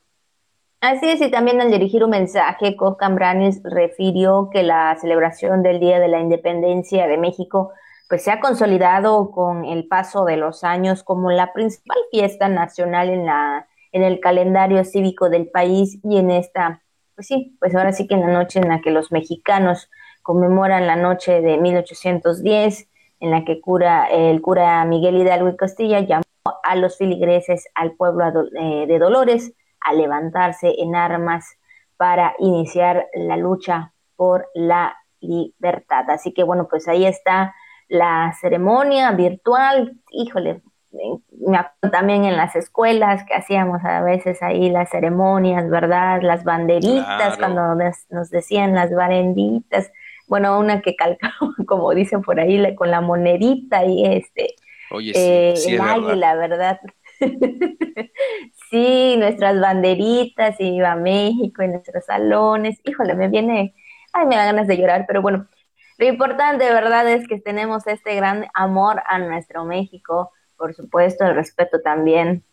[0.81, 5.99] Así es, y también al dirigir un mensaje, Cambranes refirió que la celebración del Día
[5.99, 7.71] de la Independencia de México
[8.09, 13.09] pues se ha consolidado con el paso de los años como la principal fiesta nacional
[13.09, 16.81] en la en el calendario cívico del país y en esta
[17.15, 19.89] pues sí, pues ahora sí que en la noche en la que los mexicanos
[20.21, 22.87] conmemoran la noche de 1810
[23.19, 26.23] en la que cura el cura Miguel Hidalgo y Castilla llamó
[26.63, 31.57] a los filigreses al pueblo eh, de Dolores a levantarse en armas
[31.97, 36.09] para iniciar la lucha por la libertad.
[36.09, 37.53] Así que bueno, pues ahí está
[37.87, 39.99] la ceremonia virtual.
[40.11, 46.21] Híjole, me acuerdo también en las escuelas que hacíamos a veces ahí las ceremonias, ¿verdad?
[46.21, 49.91] Las banderitas, cuando nos, decían las banderitas.
[50.31, 51.33] Bueno, una que calcaba,
[51.67, 54.55] como dicen por ahí, con la monedita y este,
[54.89, 56.79] Oye, sí, eh, el águila, ¿verdad?
[58.69, 62.79] sí, nuestras banderitas, y iba a México, en nuestros salones.
[62.85, 63.75] Híjole, me viene,
[64.13, 65.49] ay, me da ganas de llorar, pero bueno,
[65.97, 71.35] lo importante, verdad, es que tenemos este gran amor a nuestro México, por supuesto, el
[71.35, 72.45] respeto también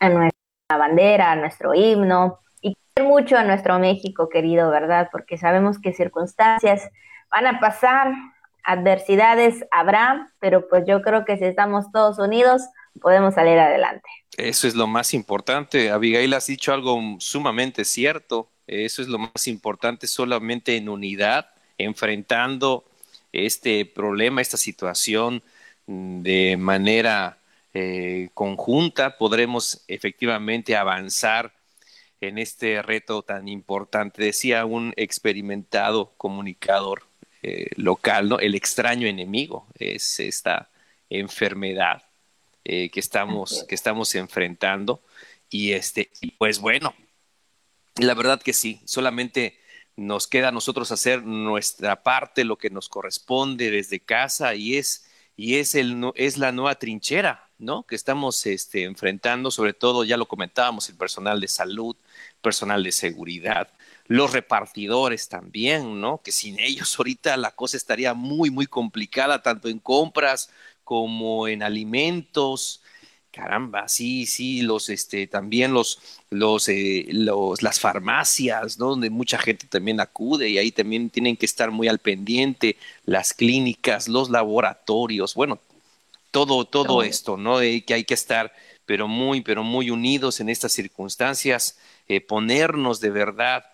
[0.00, 2.40] a nuestra bandera, a nuestro himno,
[3.00, 5.08] mucho a nuestro México querido, ¿verdad?
[5.10, 6.90] Porque sabemos que circunstancias
[7.30, 8.12] van a pasar,
[8.64, 12.62] adversidades habrá, pero pues yo creo que si estamos todos unidos,
[13.00, 14.08] podemos salir adelante.
[14.36, 15.90] Eso es lo más importante.
[15.90, 18.48] Abigail, has dicho algo sumamente cierto.
[18.66, 21.46] Eso es lo más importante, solamente en unidad,
[21.78, 22.84] enfrentando
[23.32, 25.42] este problema, esta situación
[25.86, 27.38] mm, de manera
[27.74, 31.52] eh, conjunta, podremos efectivamente avanzar
[32.22, 34.22] en este reto tan importante.
[34.22, 37.02] Decía un experimentado comunicador
[37.42, 38.38] eh, local, ¿no?
[38.38, 40.70] El extraño enemigo es esta
[41.10, 42.04] enfermedad
[42.64, 45.02] eh, que, estamos, que estamos enfrentando.
[45.50, 46.94] Y este, pues bueno,
[47.96, 49.58] la verdad que sí, solamente
[49.96, 55.06] nos queda a nosotros hacer nuestra parte, lo que nos corresponde desde casa, y es,
[55.36, 57.84] y es, el, es la nueva trinchera, ¿no?
[57.84, 61.96] Que estamos este, enfrentando, sobre todo, ya lo comentábamos, el personal de salud,
[62.42, 63.68] personal de seguridad,
[64.08, 66.20] los repartidores también, ¿no?
[66.22, 70.50] Que sin ellos ahorita la cosa estaría muy, muy complicada, tanto en compras
[70.84, 72.82] como en alimentos.
[73.30, 78.90] Caramba, sí, sí, los, este, también los, los, eh, los, las farmacias, ¿no?
[78.90, 83.32] Donde mucha gente también acude y ahí también tienen que estar muy al pendiente, las
[83.32, 85.60] clínicas, los laboratorios, bueno,
[86.32, 87.60] todo, todo esto, ¿no?
[87.60, 88.52] que hay que estar,
[88.86, 93.64] pero muy, pero muy unidos en estas circunstancias, eh, ponernos de verdad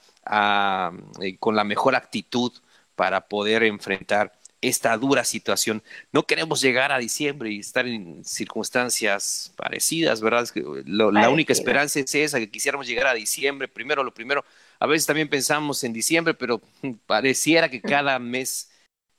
[1.22, 2.52] eh, con la mejor actitud
[2.94, 5.82] para poder enfrentar esta dura situación.
[6.12, 10.48] No queremos llegar a diciembre y estar en circunstancias parecidas, ¿verdad?
[10.84, 14.44] la única esperanza es esa, que quisiéramos llegar a diciembre, primero lo primero.
[14.80, 16.60] A veces también pensamos en diciembre, pero
[17.06, 18.70] pareciera que cada mes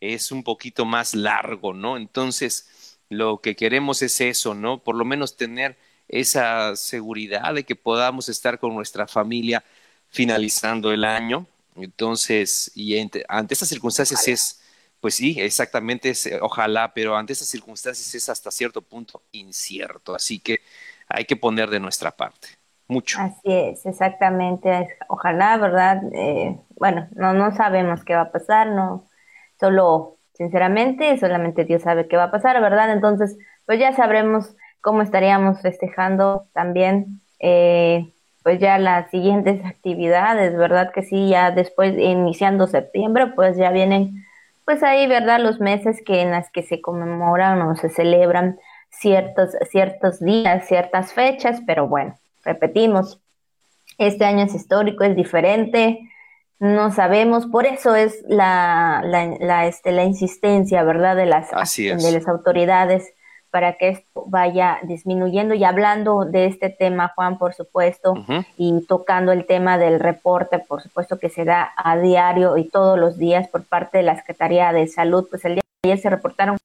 [0.02, 1.98] es un poquito más largo, ¿no?
[1.98, 2.70] Entonces,
[3.10, 4.84] lo que queremos es eso, ¿no?
[4.84, 9.64] Por lo menos tener esa seguridad de que podamos estar con nuestra familia
[10.10, 11.46] finalizando el año.
[11.76, 14.62] Entonces, y ante, estas circunstancias es,
[15.00, 20.16] pues sí, exactamente, es, ojalá, pero ante estas circunstancias es hasta cierto punto incierto.
[20.16, 20.62] Así que
[21.08, 22.50] hay que poner de nuestra parte.
[22.88, 23.20] Mucho.
[23.20, 24.98] Así es, exactamente.
[25.08, 26.02] Ojalá, ¿verdad?
[26.12, 29.08] Eh, bueno, no, no sabemos qué va a pasar, no,
[29.60, 32.94] solo, sinceramente, solamente Dios sabe qué va a pasar, ¿verdad?
[32.94, 38.10] Entonces, pues ya sabremos cómo estaríamos festejando también eh,
[38.42, 40.92] pues ya las siguientes actividades, ¿verdad?
[40.94, 44.26] Que sí, ya después, iniciando septiembre, pues ya vienen,
[44.64, 45.42] pues ahí, ¿verdad?
[45.42, 48.58] Los meses que en las que se conmemoran o se celebran
[48.92, 53.20] ciertos, ciertos días, ciertas fechas, pero bueno, repetimos,
[53.98, 56.00] este año es histórico, es diferente,
[56.60, 61.16] no sabemos, por eso es la, la, la, este, la insistencia, ¿verdad?
[61.16, 63.14] De las, de las autoridades
[63.50, 65.54] para que esto vaya disminuyendo.
[65.54, 68.14] Y hablando de este tema, Juan, por supuesto,
[68.58, 73.00] y tocando el tema del reporte, por supuesto, que se da a diario y todos
[73.00, 76.10] los días por parte de la Secretaría de Salud, pues el día de ayer se
[76.10, 76.58] reportaron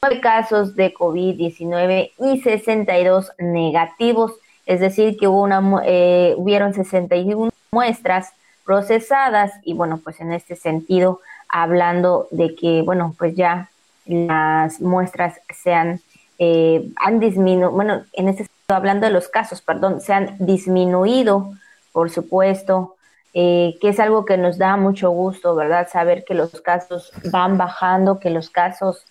[0.00, 4.32] nueve casos de COVID-19 y 62 negativos,
[4.64, 8.32] es decir, que hubo una, eh, hubieron 61 muestras
[8.68, 13.70] procesadas y bueno, pues en este sentido, hablando de que, bueno, pues ya
[14.04, 16.02] las muestras se han,
[16.38, 21.54] eh, han disminuido, bueno, en este hablando de los casos, perdón, se han disminuido,
[21.92, 22.96] por supuesto,
[23.32, 25.88] eh, que es algo que nos da mucho gusto, ¿verdad?
[25.90, 29.02] Saber que los casos van bajando, que los casos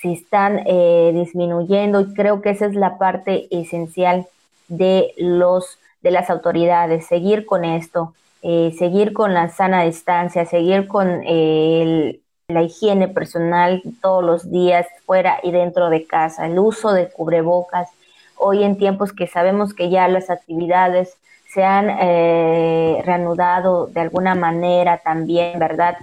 [0.00, 4.26] se están eh, disminuyendo y creo que esa es la parte esencial
[4.66, 11.22] de los de las autoridades, seguir con esto, seguir con la sana distancia, seguir con
[11.24, 17.08] el, la higiene personal todos los días, fuera y dentro de casa, el uso de
[17.08, 17.88] cubrebocas.
[18.36, 21.16] Hoy en tiempos que sabemos que ya las actividades
[21.52, 25.96] se han eh, reanudado de alguna manera también, ¿verdad?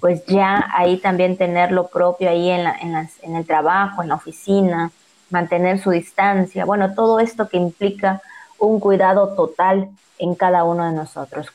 [0.00, 2.66] Pues ya ahí también tener lo propio ahí en,
[3.22, 4.90] en el trabajo, en la oficina,
[5.30, 8.22] mantener su distancia, bueno, todo esto que implica
[8.58, 11.46] un cuidado total en cada uno de nosotros.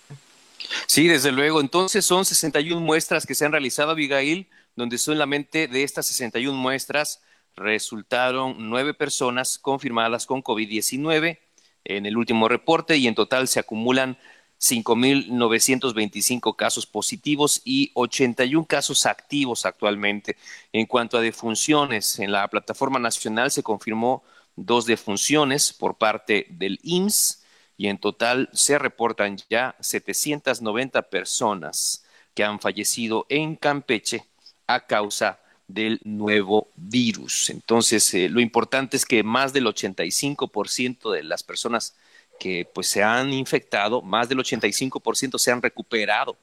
[0.87, 1.61] Sí, desde luego.
[1.61, 7.21] Entonces son 61 muestras que se han realizado, Abigail, donde solamente de estas 61 muestras
[7.55, 11.37] resultaron nueve personas confirmadas con COVID-19
[11.85, 14.17] en el último reporte y en total se acumulan
[14.59, 20.37] 5.925 casos positivos y 81 casos activos actualmente.
[20.71, 24.23] En cuanto a defunciones, en la plataforma nacional se confirmó
[24.55, 27.43] dos defunciones por parte del IMSS
[27.77, 34.25] y en total se reportan ya 790 personas que han fallecido en Campeche
[34.67, 37.49] a causa del nuevo virus.
[37.49, 41.95] Entonces, eh, lo importante es que más del 85% de las personas
[42.39, 46.37] que pues se han infectado, más del 85% se han recuperado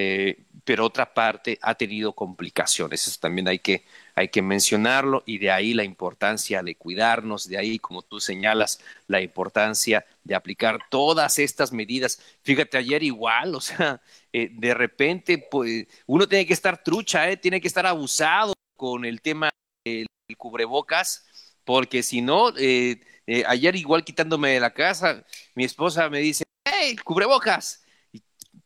[0.00, 3.08] eh, pero otra parte ha tenido complicaciones.
[3.08, 3.84] Eso también hay que,
[4.14, 8.78] hay que mencionarlo y de ahí la importancia de cuidarnos, de ahí, como tú señalas,
[9.08, 12.20] la importancia de aplicar todas estas medidas.
[12.44, 14.00] Fíjate, ayer igual, o sea,
[14.32, 17.36] eh, de repente, pues uno tiene que estar trucha, ¿eh?
[17.36, 19.50] tiene que estar abusado con el tema
[19.84, 20.06] del
[20.36, 21.26] cubrebocas,
[21.64, 23.00] porque si no, eh,
[23.46, 25.24] ayer igual quitándome de la casa,
[25.56, 26.94] mi esposa me dice, ¡hey!
[27.02, 27.82] ¡Cubrebocas!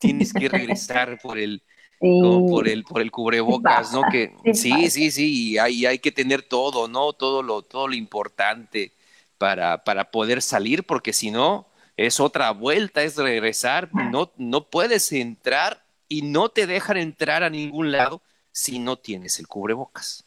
[0.03, 1.63] Tienes que regresar por el,
[1.99, 4.03] por el, por el cubrebocas, ¿no?
[4.11, 7.13] Que sí, sí, sí, y hay, hay que tener todo, ¿no?
[7.13, 8.93] Todo lo, todo lo importante
[9.39, 15.13] para, para poder salir, porque si no, es otra vuelta, es regresar, no, no puedes
[15.13, 20.25] entrar y no te dejan entrar a ningún lado si no tienes el cubrebocas.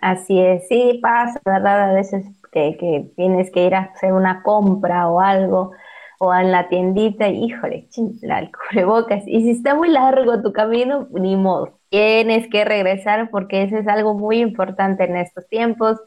[0.00, 1.90] Así es, sí pasa, ¿verdad?
[1.90, 5.72] A veces que, que tienes que ir a hacer una compra o algo,
[6.24, 9.22] o en la tiendita, híjole, chingada, el cubrebocas.
[9.26, 13.86] Y si está muy largo tu camino, ni modo, tienes que regresar porque eso es
[13.86, 15.98] algo muy importante en estos tiempos.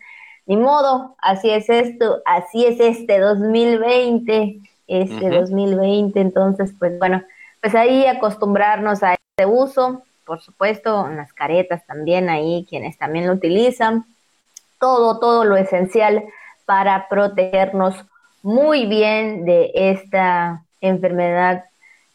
[0.45, 6.19] Ni modo, así es esto, así es este 2020, este 2020.
[6.19, 7.21] Entonces, pues bueno,
[7.61, 13.33] pues ahí acostumbrarnos a este uso, por supuesto, las caretas también ahí, quienes también lo
[13.33, 14.05] utilizan,
[14.79, 16.23] todo, todo lo esencial
[16.65, 17.95] para protegernos
[18.43, 21.65] muy bien de esta enfermedad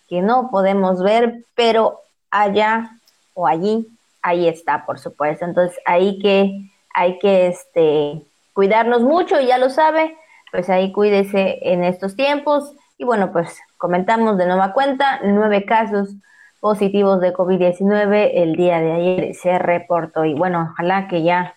[0.08, 2.90] que no podemos ver, pero allá
[3.34, 3.86] o allí,
[4.22, 5.44] ahí está, por supuesto.
[5.44, 10.16] Entonces, ahí que hay que este, cuidarnos mucho, ya lo sabe,
[10.50, 12.74] pues ahí cuídese en estos tiempos.
[12.98, 16.10] Y bueno, pues comentamos de nueva cuenta, nueve casos
[16.60, 20.24] positivos de COVID-19 el día de ayer se reportó.
[20.24, 21.56] Y bueno, ojalá que ya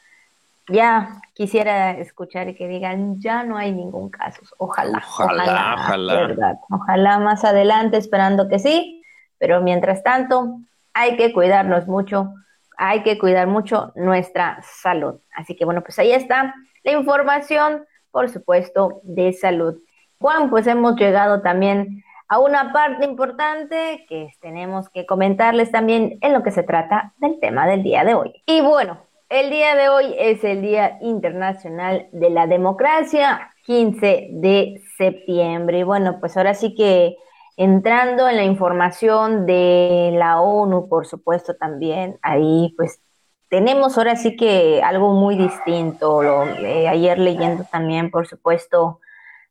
[0.67, 4.41] ya quisiera escuchar y que digan, ya no hay ningún caso.
[4.57, 6.59] Ojalá, ojalá, ojalá.
[6.69, 9.03] Ojalá más adelante, esperando que sí,
[9.37, 10.59] pero mientras tanto,
[10.93, 12.33] hay que cuidarnos mucho,
[12.77, 15.15] hay que cuidar mucho nuestra salud.
[15.35, 19.75] Así que bueno, pues ahí está la información, por supuesto, de salud.
[20.19, 26.33] Juan, pues hemos llegado también a una parte importante que tenemos que comentarles también en
[26.33, 28.41] lo que se trata del tema del día de hoy.
[28.45, 34.81] Y bueno, el día de hoy es el Día Internacional de la Democracia, 15 de
[34.97, 35.79] septiembre.
[35.79, 37.17] Y bueno, pues ahora sí que
[37.57, 42.99] entrando en la información de la ONU, por supuesto también, ahí pues
[43.49, 46.21] tenemos ahora sí que algo muy distinto.
[46.59, 48.99] Eh, ayer leyendo también, por supuesto,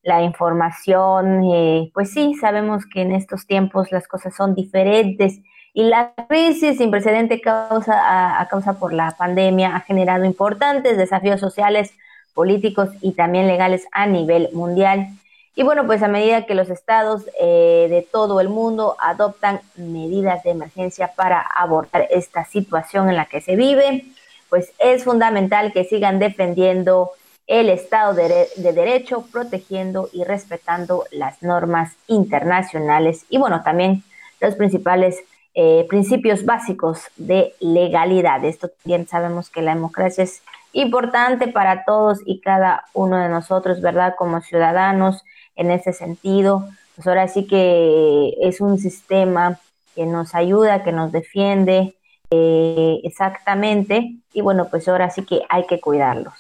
[0.03, 5.41] la información, eh, pues sí, sabemos que en estos tiempos las cosas son diferentes
[5.75, 11.41] y la crisis sin precedente causa, a, causa por la pandemia ha generado importantes desafíos
[11.41, 11.93] sociales,
[12.33, 15.09] políticos y también legales a nivel mundial.
[15.57, 20.45] Y bueno, pues a medida que los estados eh, de todo el mundo adoptan medidas
[20.45, 24.05] de emergencia para abordar esta situación en la que se vive,
[24.49, 27.11] pues es fundamental que sigan defendiendo
[27.49, 34.03] el Estado de, de, Derecho, protegiendo y respetando las normas internacionales y bueno, también
[34.41, 35.19] los principales
[35.55, 38.45] eh, principios básicos de legalidad.
[38.45, 43.81] Esto bien sabemos que la democracia es importante para todos y cada uno de nosotros,
[43.81, 44.15] ¿verdad?
[44.19, 45.23] Como ciudadanos,
[45.57, 49.61] en ese sentido, pues ahora sí que es un sistema
[49.95, 51.95] que nos ayuda, que nos defiende
[52.31, 56.35] eh, exactamente, y bueno, pues ahora sí que hay que cuidarlos.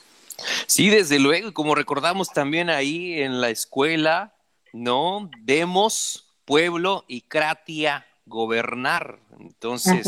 [0.66, 4.34] Sí, desde luego, como recordamos también ahí en la escuela,
[4.72, 5.30] ¿no?
[5.42, 9.18] Demos, pueblo y cratia gobernar.
[9.38, 10.06] Entonces,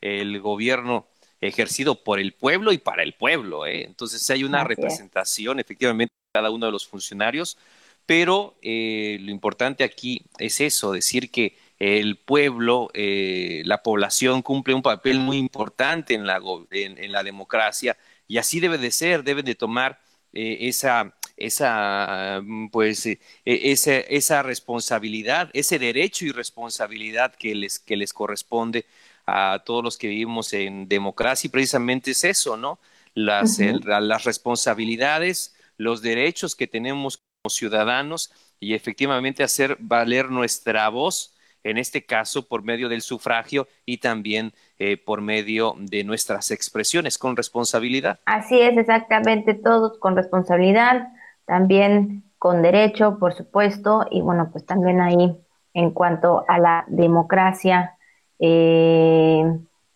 [0.00, 1.06] el gobierno
[1.40, 3.66] ejercido por el pueblo y para el pueblo.
[3.66, 3.84] ¿eh?
[3.84, 7.58] Entonces, hay una representación efectivamente de cada uno de los funcionarios,
[8.06, 14.74] pero eh, lo importante aquí es eso, decir que el pueblo, eh, la población cumple
[14.74, 16.40] un papel muy importante en la,
[16.70, 19.98] en la democracia y así debe de ser, deben de tomar
[20.34, 27.78] esa esa, mm, pues, eh, e, esa, esa responsabilidad, ese derecho y responsabilidad que les,
[27.78, 28.86] que les corresponde
[29.26, 32.78] a todos los que vivimos en democracia y precisamente es eso, ¿no?
[33.14, 41.33] Las, las responsabilidades, los derechos que tenemos como ciudadanos y efectivamente hacer valer nuestra voz
[41.64, 47.18] en este caso por medio del sufragio y también eh, por medio de nuestras expresiones
[47.18, 48.20] con responsabilidad.
[48.26, 51.08] Así es, exactamente, todos con responsabilidad,
[51.46, 55.36] también con derecho, por supuesto, y bueno, pues también ahí
[55.72, 57.96] en cuanto a la democracia,
[58.38, 59.44] eh,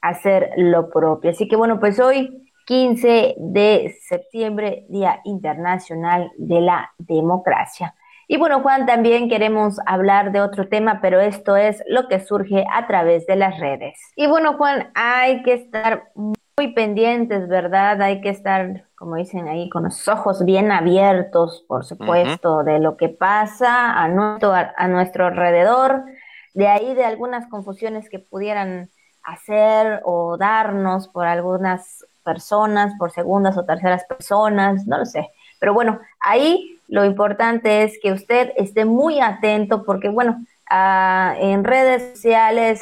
[0.01, 1.31] hacer lo propio.
[1.31, 7.95] Así que bueno, pues hoy, 15 de septiembre, Día Internacional de la Democracia.
[8.31, 12.67] Y bueno, Juan, también queremos hablar de otro tema, pero esto es lo que surge
[12.71, 13.99] a través de las redes.
[14.17, 18.03] Y bueno, Juan, hay que estar muy pendientes, ¿verdad?
[18.03, 22.99] Hay que estar, como dicen ahí, con los ojos bien abiertos, por supuesto, de lo
[22.99, 26.05] que pasa a nuestro, a nuestro alrededor,
[26.53, 28.91] de ahí de algunas confusiones que pudieran
[29.23, 35.31] hacer o darnos por algunas personas, por segundas o terceras personas, no lo sé.
[35.59, 42.11] Pero bueno, ahí lo importante es que usted esté muy atento porque, bueno, en redes
[42.15, 42.81] sociales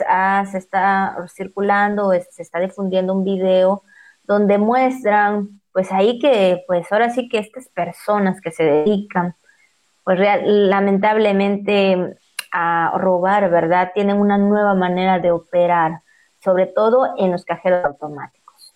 [0.50, 3.82] se está circulando, se está difundiendo un video
[4.24, 9.34] donde muestran, pues ahí que, pues ahora sí que estas personas que se dedican,
[10.04, 12.16] pues lamentablemente
[12.52, 13.90] a robar, ¿verdad?
[13.92, 16.00] Tienen una nueva manera de operar,
[16.42, 18.72] sobre todo en los cajeros automáticos.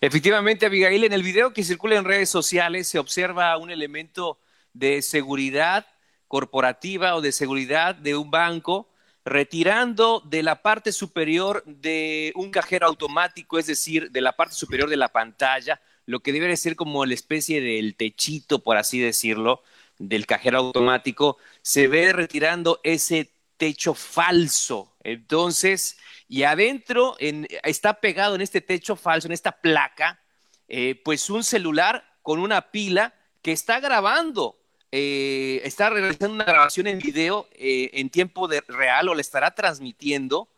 [0.00, 4.38] Efectivamente, Abigail, en el video que circula en redes sociales se observa un elemento
[4.72, 5.86] de seguridad
[6.28, 8.88] corporativa o de seguridad de un banco
[9.24, 14.88] retirando de la parte superior de un cajero automático, es decir, de la parte superior
[14.88, 19.62] de la pantalla, lo que debe ser como la especie del techito, por así decirlo,
[19.98, 24.96] del cajero automático, se ve retirando ese techo falso.
[25.04, 25.96] Entonces,
[26.28, 30.20] y adentro está pegado en este techo falso, en esta placa,
[30.66, 34.61] eh, pues un celular con una pila que está grabando
[34.92, 39.54] eh, está realizando una grabación en video eh, en tiempo de real o le estará
[39.54, 40.48] transmitiendo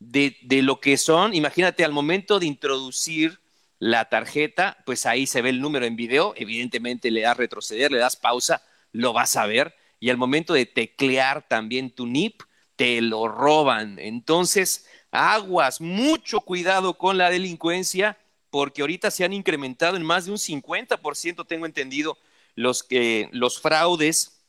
[0.00, 3.40] de, lo que son, imagínate, al momento de introducir
[3.78, 7.98] la tarjeta, pues ahí se ve el número en video, evidentemente le das retroceder, le
[7.98, 8.62] das pausa,
[8.92, 12.42] lo vas a ver, y al momento de teclear también tu NIP,
[12.76, 13.98] te lo roban.
[13.98, 18.18] Entonces, aguas, mucho cuidado con la delincuencia,
[18.50, 22.18] porque ahorita se han incrementado en más de un 50%, tengo entendido,
[22.54, 24.42] los, que, los fraudes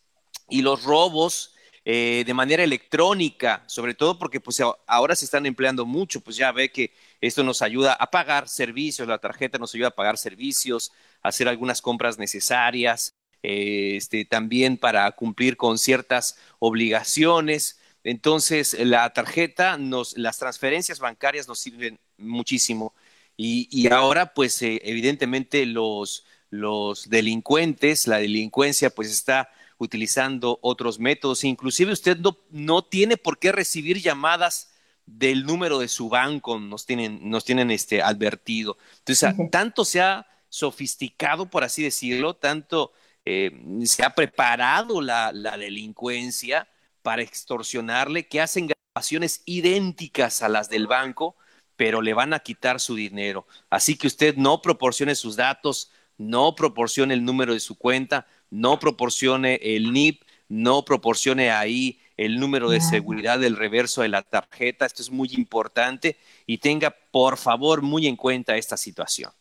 [0.49, 1.53] y los robos
[1.85, 6.51] eh, de manera electrónica, sobre todo porque pues ahora se están empleando mucho, pues ya
[6.53, 10.93] ve que esto nos ayuda a pagar servicios, la tarjeta nos ayuda a pagar servicios,
[11.21, 17.81] a hacer algunas compras necesarias, eh, este, también para cumplir con ciertas obligaciones.
[18.05, 22.93] Entonces, la tarjeta, nos, las transferencias bancarias nos sirven muchísimo.
[23.35, 29.49] Y, y ahora, pues, eh, evidentemente, los, los delincuentes, la delincuencia pues está
[29.79, 31.43] utilizando otros métodos.
[31.43, 34.71] Inclusive usted no, no tiene por qué recibir llamadas
[35.07, 38.77] del número de su banco, nos tienen, nos tienen este, advertido.
[38.99, 42.93] Entonces, tanto se ha sofisticado, por así decirlo, tanto
[43.25, 43.51] eh,
[43.85, 46.67] se ha preparado la, la delincuencia
[47.01, 51.35] para extorsionarle que hacen grabaciones idénticas a las del banco,
[51.75, 53.47] pero le van a quitar su dinero.
[53.71, 58.79] Así que usted no proporcione sus datos no proporcione el número de su cuenta, no
[58.79, 64.85] proporcione el NIP, no proporcione ahí el número de seguridad del reverso de la tarjeta.
[64.85, 69.31] Esto es muy importante y tenga, por favor, muy en cuenta esta situación.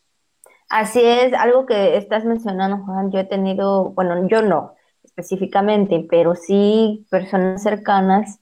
[0.69, 4.73] Así es, algo que estás mencionando, Juan, yo he tenido, bueno, yo no
[5.15, 8.39] específicamente, pero sí personas cercanas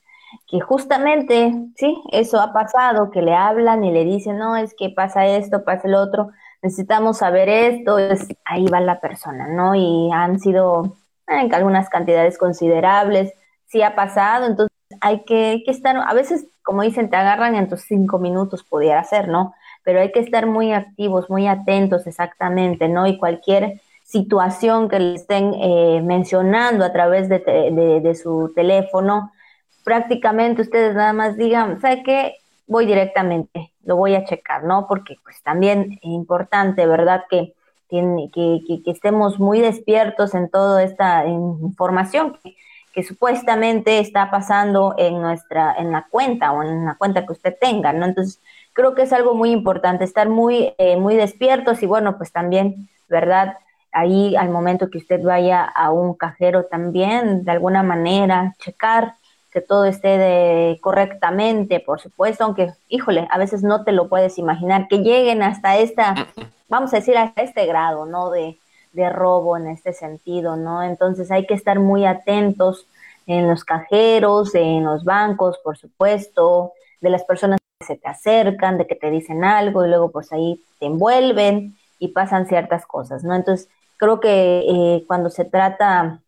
[0.48, 4.90] que justamente, sí, eso ha pasado, que le hablan y le dicen, no, es que
[4.90, 6.30] pasa esto, pasa el otro,
[6.62, 9.76] necesitamos saber esto, es, ahí va la persona, ¿no?
[9.76, 10.98] Y han sido
[11.28, 13.34] en algunas cantidades considerables,
[13.68, 17.82] sí ha pasado, entonces hay que, estar, a veces, como dicen, te agarran en tus
[17.82, 19.54] cinco minutos, pudiera ser, ¿no?
[19.84, 23.08] Pero hay que estar muy activos, muy atentos exactamente, ¿no?
[23.08, 29.32] Y cualquier situación que le estén eh, mencionando a través de, de, su teléfono,
[29.86, 32.36] prácticamente ustedes nada más digan, ¿sabe qué?
[32.72, 34.88] Voy directamente lo voy a checar, ¿no?
[34.88, 37.24] Porque pues también es importante, ¿verdad?
[37.30, 37.54] Que,
[37.88, 42.56] tiene, que, que, estemos muy despiertos en toda esta información que,
[42.94, 47.58] que, supuestamente está pasando en nuestra, en la cuenta o en la cuenta que usted
[47.60, 48.06] tenga, ¿no?
[48.06, 48.40] Entonces,
[48.72, 52.88] creo que es algo muy importante, estar muy, eh, muy despiertos y bueno, pues también,
[53.10, 53.58] ¿verdad?
[53.92, 59.16] Ahí al momento que usted vaya a un cajero también, de alguna manera, checar
[59.52, 64.38] que todo esté de, correctamente, por supuesto, aunque, híjole, a veces no te lo puedes
[64.38, 66.16] imaginar, que lleguen hasta esta,
[66.70, 68.32] vamos a decir, hasta este grado, ¿no?
[68.32, 68.58] De,
[68.94, 70.84] de robo en este sentido, ¿no?
[70.84, 72.88] Entonces hay que estar muy atentos
[73.28, 78.78] en los cajeros, en los bancos, por supuesto, de las personas que se te acercan,
[78.78, 83.24] de que te dicen algo y luego pues ahí te envuelven y pasan ciertas cosas,
[83.24, 83.36] ¿no?
[83.36, 86.20] Entonces creo que eh, cuando se trata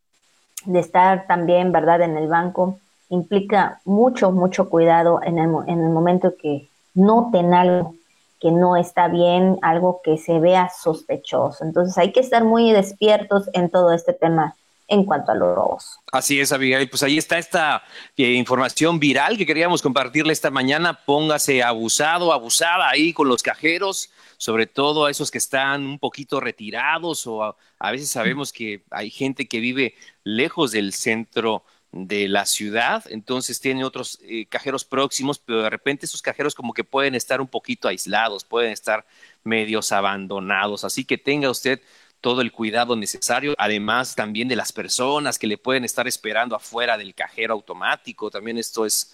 [0.66, 5.90] de estar también, ¿verdad?, en el banco, implica mucho, mucho cuidado en el, en el
[5.90, 7.96] momento que noten algo
[8.44, 11.64] que no está bien, algo que se vea sospechoso.
[11.64, 14.56] Entonces hay que estar muy despiertos en todo este tema
[14.90, 15.98] en cuanto a los robos.
[16.12, 16.90] Así es, Abigail.
[16.90, 17.84] Pues ahí está esta
[18.18, 21.00] eh, información viral que queríamos compartirle esta mañana.
[21.06, 26.42] Póngase abusado, abusada ahí con los cajeros, sobre todo a esos que están un poquito
[26.42, 29.96] retirados o a, a veces sabemos que hay gente que vive
[30.26, 31.64] lejos del centro
[31.94, 36.74] de la ciudad, entonces tiene otros eh, cajeros próximos, pero de repente esos cajeros como
[36.74, 39.06] que pueden estar un poquito aislados, pueden estar
[39.44, 41.80] medios abandonados, así que tenga usted
[42.20, 46.98] todo el cuidado necesario, además también de las personas que le pueden estar esperando afuera
[46.98, 49.14] del cajero automático, también esto es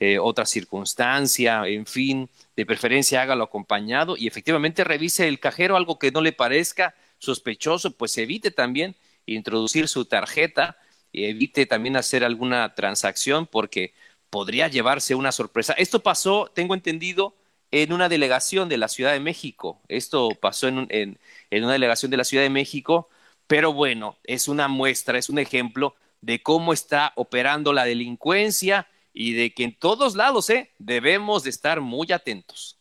[0.00, 6.00] eh, otra circunstancia, en fin, de preferencia hágalo acompañado y efectivamente revise el cajero, algo
[6.00, 8.96] que no le parezca sospechoso, pues evite también
[9.26, 10.76] introducir su tarjeta
[11.12, 13.94] evite también hacer alguna transacción porque
[14.30, 15.72] podría llevarse una sorpresa.
[15.74, 17.34] Esto pasó, tengo entendido,
[17.70, 19.80] en una delegación de la Ciudad de México.
[19.88, 23.08] Esto pasó en, en, una delegación de la Ciudad de México,
[23.46, 29.34] pero bueno, es una muestra, es un ejemplo de cómo está operando la delincuencia y
[29.34, 30.70] de que en todos lados ¿eh?
[30.78, 32.78] debemos de estar muy atentos.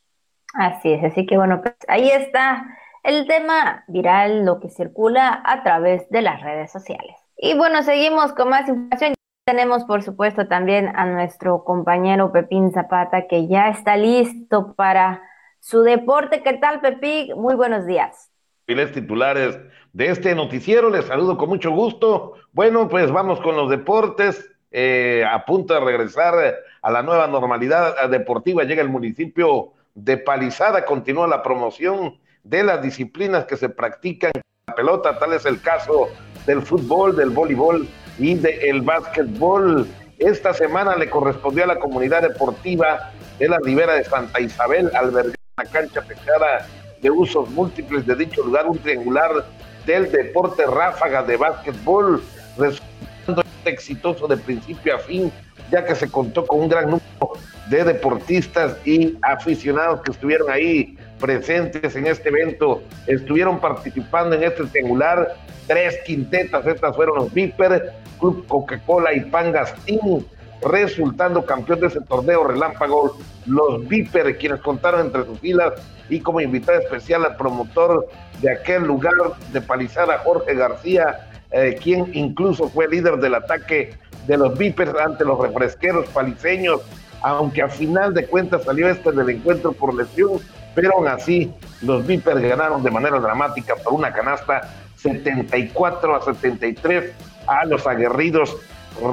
[0.54, 2.66] Así es, así que bueno, pues ahí está
[3.04, 7.16] el tema viral, lo que circula a través de las redes sociales.
[7.38, 9.14] Y bueno, seguimos con más información.
[9.46, 15.22] Tenemos, por supuesto, también a nuestro compañero Pepín Zapata, que ya está listo para
[15.60, 16.42] su deporte.
[16.42, 17.38] ¿Qué tal, Pepín?
[17.38, 18.32] Muy buenos días.
[18.66, 19.60] Titulares
[19.94, 22.34] de este noticiero, les saludo con mucho gusto.
[22.54, 24.50] Bueno, pues vamos con los deportes.
[24.72, 26.34] Eh, a punto de regresar
[26.82, 32.82] a la nueva normalidad deportiva, llega el municipio de Palizada, continúa la promoción de las
[32.82, 34.32] disciplinas que se practican
[34.68, 36.10] la pelota, tal es el caso
[36.46, 37.88] del fútbol, del voleibol
[38.18, 39.88] y del básquetbol.
[40.20, 45.36] Esta semana le correspondió a la comunidad deportiva de la Ribera de Santa Isabel albergar
[45.58, 46.68] la cancha pesada
[47.02, 49.46] de usos múltiples de dicho lugar, un triangular
[49.86, 52.22] del deporte ráfaga de básquetbol,
[52.58, 55.32] resultando exitoso de principio a fin,
[55.72, 57.34] ya que se contó con un gran número
[57.70, 64.64] de deportistas y aficionados que estuvieron ahí presentes en este evento, estuvieron participando en este
[64.66, 70.24] triangular, tres quintetas, estas fueron los Viper, Club Coca-Cola y Pangastín,
[70.62, 73.18] resultando campeón de ese torneo relámpago,
[73.48, 75.74] los Viper, quienes contaron entre sus filas
[76.10, 78.08] y como invitado especial al promotor
[78.42, 79.14] de aquel lugar
[79.52, 83.98] de palizada, Jorge García, eh, quien incluso fue líder del ataque
[84.28, 86.82] de los Vipers ante los refresqueros paliseños,
[87.24, 90.40] aunque a final de cuentas salió este del encuentro por lesión,
[90.76, 91.52] pero aún así
[91.82, 97.14] los Vipers ganaron de manera dramática por una canasta 74 a 73
[97.48, 98.56] a los aguerridos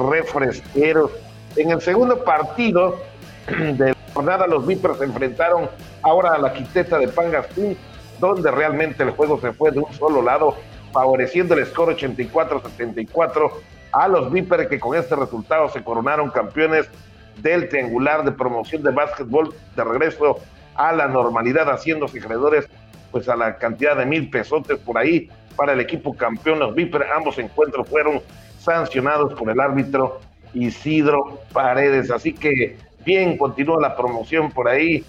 [0.09, 1.11] refresqueros.
[1.55, 2.97] En el segundo partido
[3.47, 5.69] de la jornada, los Vipers se enfrentaron
[6.01, 7.77] ahora a la quiteta de Pangastín,
[8.19, 10.55] donde realmente el juego se fue de un solo lado,
[10.91, 13.51] favoreciendo el score 84-74
[13.93, 16.87] a los Vipers que con este resultado se coronaron campeones
[17.37, 20.39] del triangular de promoción de básquetbol de regreso
[20.75, 22.67] a la normalidad, haciéndose acreedores
[23.11, 26.59] pues a la cantidad de mil pesotes por ahí para el equipo campeón.
[26.59, 26.75] Los
[27.15, 28.21] ambos encuentros fueron
[28.59, 30.19] sancionados por el árbitro
[30.53, 32.09] Isidro Paredes.
[32.11, 35.03] Así que bien, continúa la promoción por ahí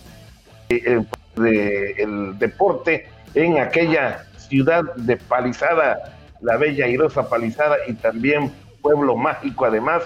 [0.68, 1.04] eh,
[1.36, 6.96] del deporte en aquella ciudad de Palizada, la bella y
[7.28, 8.52] Palizada y también
[8.82, 10.02] Pueblo Mágico además,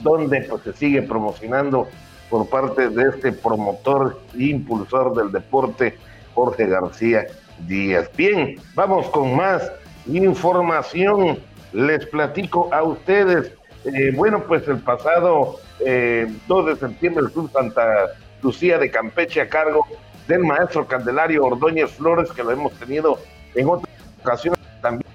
[0.00, 1.88] donde pues se sigue promocionando
[2.30, 5.96] por parte de este promotor e impulsor del deporte,
[6.34, 7.26] Jorge García
[7.66, 8.10] Díaz.
[8.16, 9.70] Bien, vamos con más
[10.06, 11.38] información.
[11.72, 13.52] Les platico a ustedes.
[13.84, 18.06] Eh, bueno, pues el pasado eh, 2 de septiembre el Club Santa
[18.42, 19.86] Lucía de Campeche a cargo
[20.26, 23.18] del maestro Candelario Ordóñez Flores, que lo hemos tenido
[23.54, 25.10] en otras ocasiones también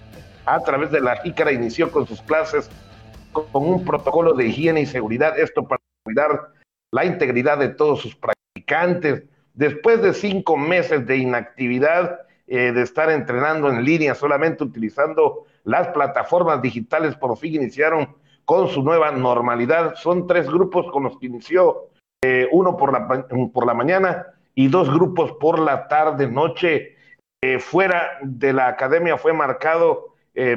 [0.45, 2.69] a través de la Jícara, inició con sus clases
[3.31, 6.52] con un protocolo de higiene y seguridad, esto para cuidar
[6.93, 9.23] la integridad de todos sus practicantes.
[9.55, 15.87] Después de cinco meses de inactividad, eh, de estar entrenando en línea, solamente utilizando las
[15.87, 18.15] plataformas digitales, por fin iniciaron
[18.45, 19.95] con su nueva normalidad.
[19.95, 21.89] Son tres grupos con los que inició,
[22.23, 26.95] eh, uno por la, por la mañana y dos grupos por la tarde, noche.
[27.41, 30.13] Eh, fuera de la academia fue marcado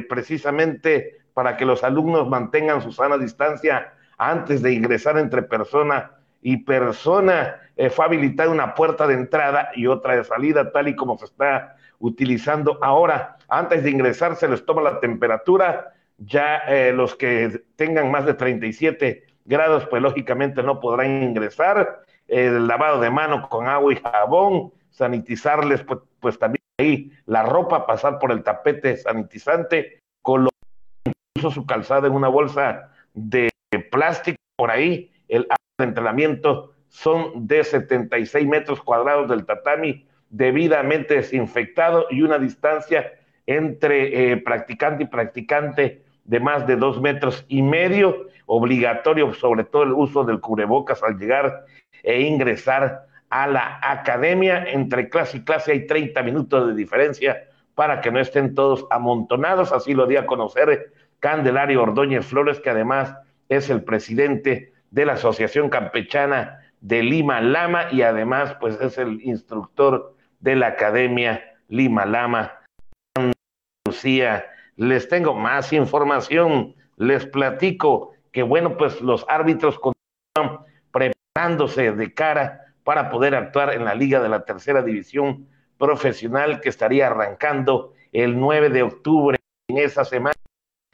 [0.08, 6.58] precisamente para que los alumnos mantengan su sana distancia antes de ingresar entre persona y
[6.58, 7.60] persona.
[7.90, 11.76] fue habilitada una puerta de entrada y otra de salida, tal y como se está
[11.98, 13.36] utilizando ahora.
[13.48, 15.92] Antes de ingresar se les toma la temperatura.
[16.18, 22.02] Ya eh, los que tengan más de 37 grados, pues lógicamente no podrán ingresar.
[22.26, 27.86] El lavado de mano con agua y jabón, sanitizarles, pues, pues también ahí la ropa,
[27.86, 30.52] pasar por el tapete sanitizante, colocar
[31.04, 33.50] incluso su calzada en una bolsa de
[33.90, 35.12] plástico por ahí.
[35.28, 35.46] El
[35.84, 43.12] entrenamiento son de 76 metros cuadrados del tatami debidamente desinfectado y una distancia
[43.46, 49.84] entre eh, practicante y practicante de más de dos metros y medio, obligatorio sobre todo
[49.84, 51.64] el uso del cubrebocas al llegar
[52.02, 54.64] e ingresar a la academia.
[54.64, 59.72] Entre clase y clase hay 30 minutos de diferencia para que no estén todos amontonados.
[59.72, 63.14] Así lo dio a conocer Candelario Ordóñez Flores, que además
[63.48, 69.20] es el presidente de la Asociación Campechana de Lima Lama y además pues es el
[69.22, 72.60] instructor de la Academia Lima Lama.
[73.86, 82.12] Lucía, les tengo más información, les platico que bueno, pues los árbitros continúan preparándose de
[82.12, 87.94] cara para poder actuar en la Liga de la Tercera División Profesional que estaría arrancando
[88.12, 90.34] el 9 de octubre en esa semana.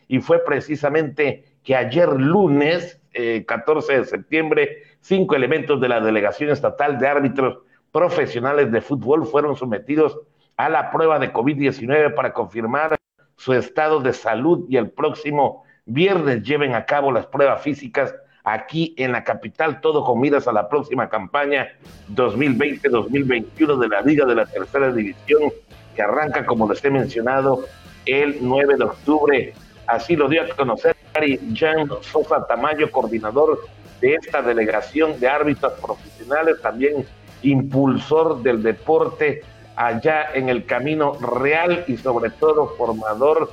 [0.09, 3.01] Y fue precisamente que ayer lunes,
[3.47, 7.59] 14 eh, de septiembre, cinco elementos de la Delegación Estatal de Árbitros
[7.91, 10.19] Profesionales de Fútbol fueron sometidos
[10.57, 12.97] a la prueba de COVID-19 para confirmar
[13.37, 18.95] su estado de salud y el próximo viernes lleven a cabo las pruebas físicas aquí
[18.97, 21.69] en la capital, todo con miras a la próxima campaña
[22.15, 25.53] 2020-2021 de la Liga de la Tercera División,
[25.95, 27.65] que arranca, como les he mencionado,
[28.07, 29.55] el 9 de octubre.
[29.87, 33.61] Así lo dio a conocer Gary Jan Sosa Tamayo, coordinador
[34.01, 37.07] de esta delegación de árbitros profesionales, también
[37.43, 39.43] impulsor del deporte
[39.77, 43.51] allá en el camino real y sobre todo formador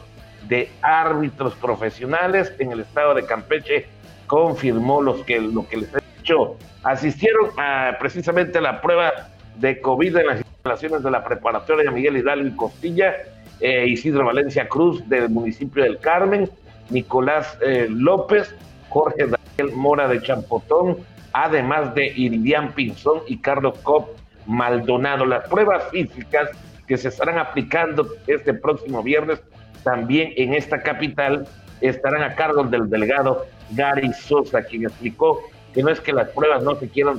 [0.48, 3.88] de árbitros profesionales en el estado de Campeche
[4.28, 6.58] confirmó los que, lo que les he dicho.
[6.84, 9.12] Asistieron a, precisamente a la prueba
[9.56, 13.16] de COVID en las instalaciones de la preparatoria Miguel Hidalgo y Costilla,
[13.60, 16.50] eh, Isidro Valencia Cruz del municipio del Carmen,
[16.90, 18.56] Nicolás eh, López,
[18.90, 20.98] Jorge Daniel Mora de Champotón,
[21.34, 24.10] además de Iridian Pinzón y Carlos Cop
[24.46, 25.26] Maldonado.
[25.26, 26.50] Las pruebas físicas
[26.88, 29.42] que se estarán aplicando este próximo viernes
[29.84, 31.48] también en esta capital
[31.82, 35.42] estarán a cargo del delegado Gary Sosa, quien explicó
[35.74, 37.18] que no es que las pruebas no se quieran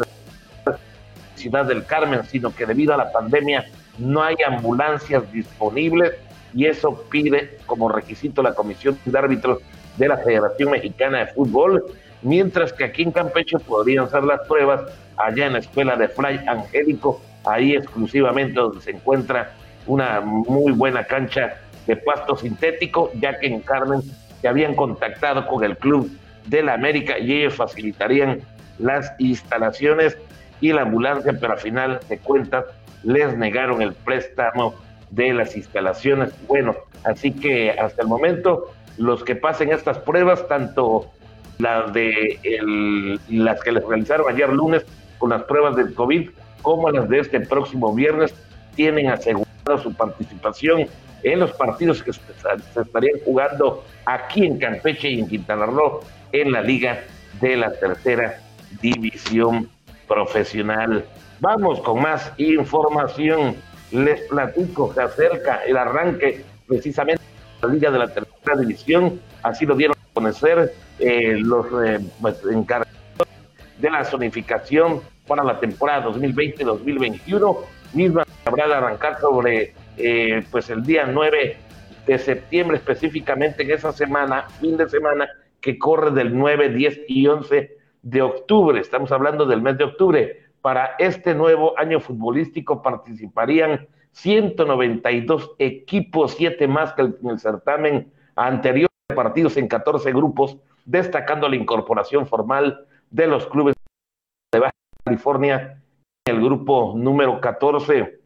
[1.36, 3.64] Ciudad del Carmen, sino que debido a la pandemia
[3.98, 6.12] no hay ambulancias disponibles
[6.54, 9.58] y eso pide como requisito la Comisión de Árbitros
[9.96, 11.84] de la Federación Mexicana de Fútbol,
[12.22, 14.82] mientras que aquí en Campeche podrían ser las pruebas
[15.16, 19.52] allá en la escuela de Fray Angélico, ahí exclusivamente donde se encuentra
[19.86, 24.02] una muy buena cancha de pasto sintético, ya que en Carmen
[24.40, 26.10] se habían contactado con el Club
[26.46, 28.40] de la América y ellos facilitarían
[28.78, 30.16] las instalaciones
[30.60, 32.64] y la ambulancia, pero al final de cuentas
[33.02, 34.74] les negaron el préstamo
[35.10, 36.32] de las instalaciones.
[36.46, 41.10] Bueno, así que hasta el momento los que pasen estas pruebas, tanto
[41.58, 44.84] las de las que les realizaron ayer lunes
[45.18, 46.30] con las pruebas del COVID,
[46.62, 48.34] como las de este próximo viernes,
[48.74, 50.86] tienen asegurada su participación
[51.22, 56.00] en los partidos que se estarían jugando aquí en Campeche y en Quintana Roo
[56.32, 57.02] en la Liga
[57.40, 58.40] de la Tercera
[58.80, 59.68] División
[60.08, 61.04] Profesional.
[61.40, 63.56] Vamos con más información.
[63.92, 67.22] Les platico que acerca el arranque precisamente
[67.60, 69.20] de la Liga de la Tercera División.
[69.42, 72.94] Así lo dieron a conocer eh, los eh, pues, encargados
[73.78, 77.58] de la zonificación para la temporada 2020-2021.
[77.94, 81.56] Misma habrá de arrancar sobre eh, pues el día 9
[82.06, 85.28] de septiembre, específicamente en esa semana, fin de semana,
[85.60, 88.80] que corre del 9, 10 y 11 de octubre.
[88.80, 90.49] Estamos hablando del mes de octubre.
[90.62, 98.88] Para este nuevo año futbolístico participarían 192 equipos, siete más que en el certamen anterior,
[99.14, 103.74] partidos en 14 grupos, destacando la incorporación formal de los clubes
[104.52, 104.72] de Baja
[105.04, 105.82] California
[106.26, 108.20] en el grupo número 14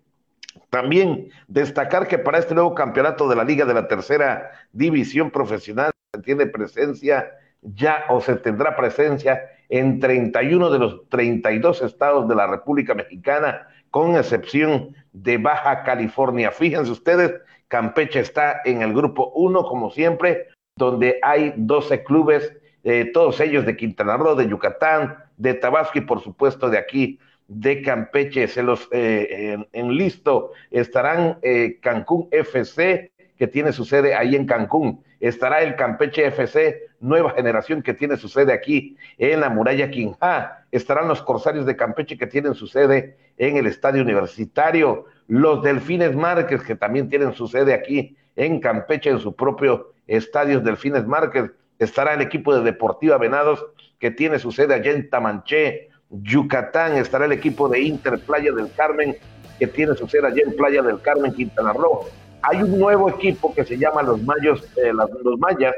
[0.70, 5.92] también destacar que para este nuevo campeonato de la Liga de la Tercera División Profesional
[6.24, 7.30] tiene presencia
[7.64, 13.68] ya o se tendrá presencia en 31 de los 32 estados de la República Mexicana,
[13.90, 16.50] con excepción de Baja California.
[16.50, 17.34] Fíjense ustedes,
[17.68, 22.52] Campeche está en el grupo 1, como siempre, donde hay 12 clubes,
[22.82, 27.18] eh, todos ellos de Quintana Roo, de Yucatán, de Tabasco y por supuesto de aquí
[27.48, 28.48] de Campeche.
[28.48, 34.46] Se los eh, en, listo estarán eh, Cancún FC, que tiene su sede ahí en
[34.46, 35.02] Cancún.
[35.24, 40.66] Estará el Campeche FC, nueva generación, que tiene su sede aquí en la muralla Quinja.
[40.70, 45.06] Estarán los Corsarios de Campeche, que tienen su sede en el Estadio Universitario.
[45.26, 50.60] Los Delfines Márquez, que también tienen su sede aquí en Campeche, en su propio Estadio
[50.60, 51.50] Delfines Márquez.
[51.78, 53.64] Estará el equipo de Deportiva Venados,
[53.98, 55.88] que tiene su sede allá en Tamanché.
[56.10, 59.16] Yucatán estará el equipo de Inter Playa del Carmen,
[59.58, 62.10] que tiene su sede allá en Playa del Carmen, Quintana Roo.
[62.46, 65.74] Hay un nuevo equipo que se llama los Mayos, eh, los Mayas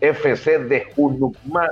[0.00, 1.66] FC de Junucmá,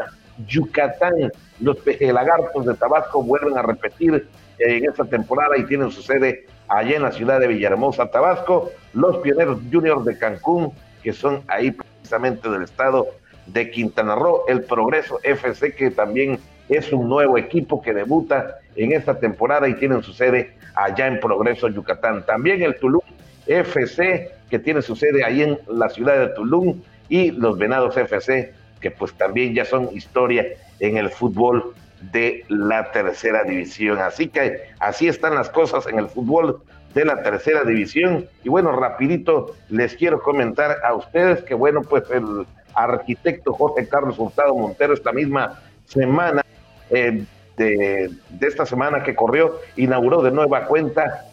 [0.46, 1.30] Yucatán.
[1.60, 4.26] Los Lagartos de Tabasco vuelven a repetir
[4.58, 8.70] eh, en esta temporada y tienen su sede allá en la ciudad de Villahermosa, Tabasco,
[8.94, 10.72] los Pioneros Juniors de Cancún,
[11.02, 13.06] que son ahí precisamente del estado
[13.46, 16.38] de Quintana Roo, el Progreso FC, que también
[16.70, 21.20] es un nuevo equipo que debuta en esta temporada y tienen su sede allá en
[21.20, 22.24] Progreso, Yucatán.
[22.24, 23.02] También el Tulum
[23.48, 28.52] FC, que tiene su sede ahí en la ciudad de Tulum, y los Venados FC,
[28.80, 30.46] que pues también ya son historia
[30.78, 31.74] en el fútbol
[32.12, 33.98] de la tercera división.
[33.98, 36.60] Así que así están las cosas en el fútbol
[36.94, 38.26] de la tercera división.
[38.44, 44.18] Y bueno, rapidito les quiero comentar a ustedes que bueno, pues el arquitecto Jorge Carlos
[44.18, 46.44] Hurtado Montero esta misma semana,
[46.90, 47.24] eh,
[47.56, 51.24] de, de esta semana que corrió, inauguró de nueva cuenta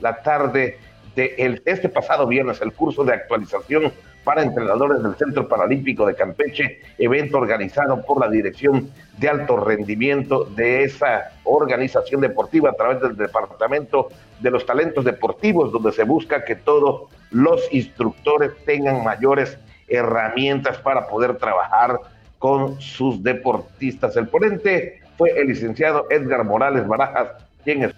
[0.00, 0.78] la tarde
[1.14, 3.92] de el, este pasado viernes el curso de actualización
[4.24, 10.44] para entrenadores del Centro Paralímpico de Campeche, evento organizado por la Dirección de Alto Rendimiento
[10.44, 14.08] de esa organización deportiva a través del Departamento
[14.40, 21.08] de los Talentos Deportivos, donde se busca que todos los instructores tengan mayores herramientas para
[21.08, 21.98] poder trabajar
[22.38, 24.14] con sus deportistas.
[24.16, 27.30] El ponente fue el licenciado Edgar Morales Barajas,
[27.64, 27.92] quien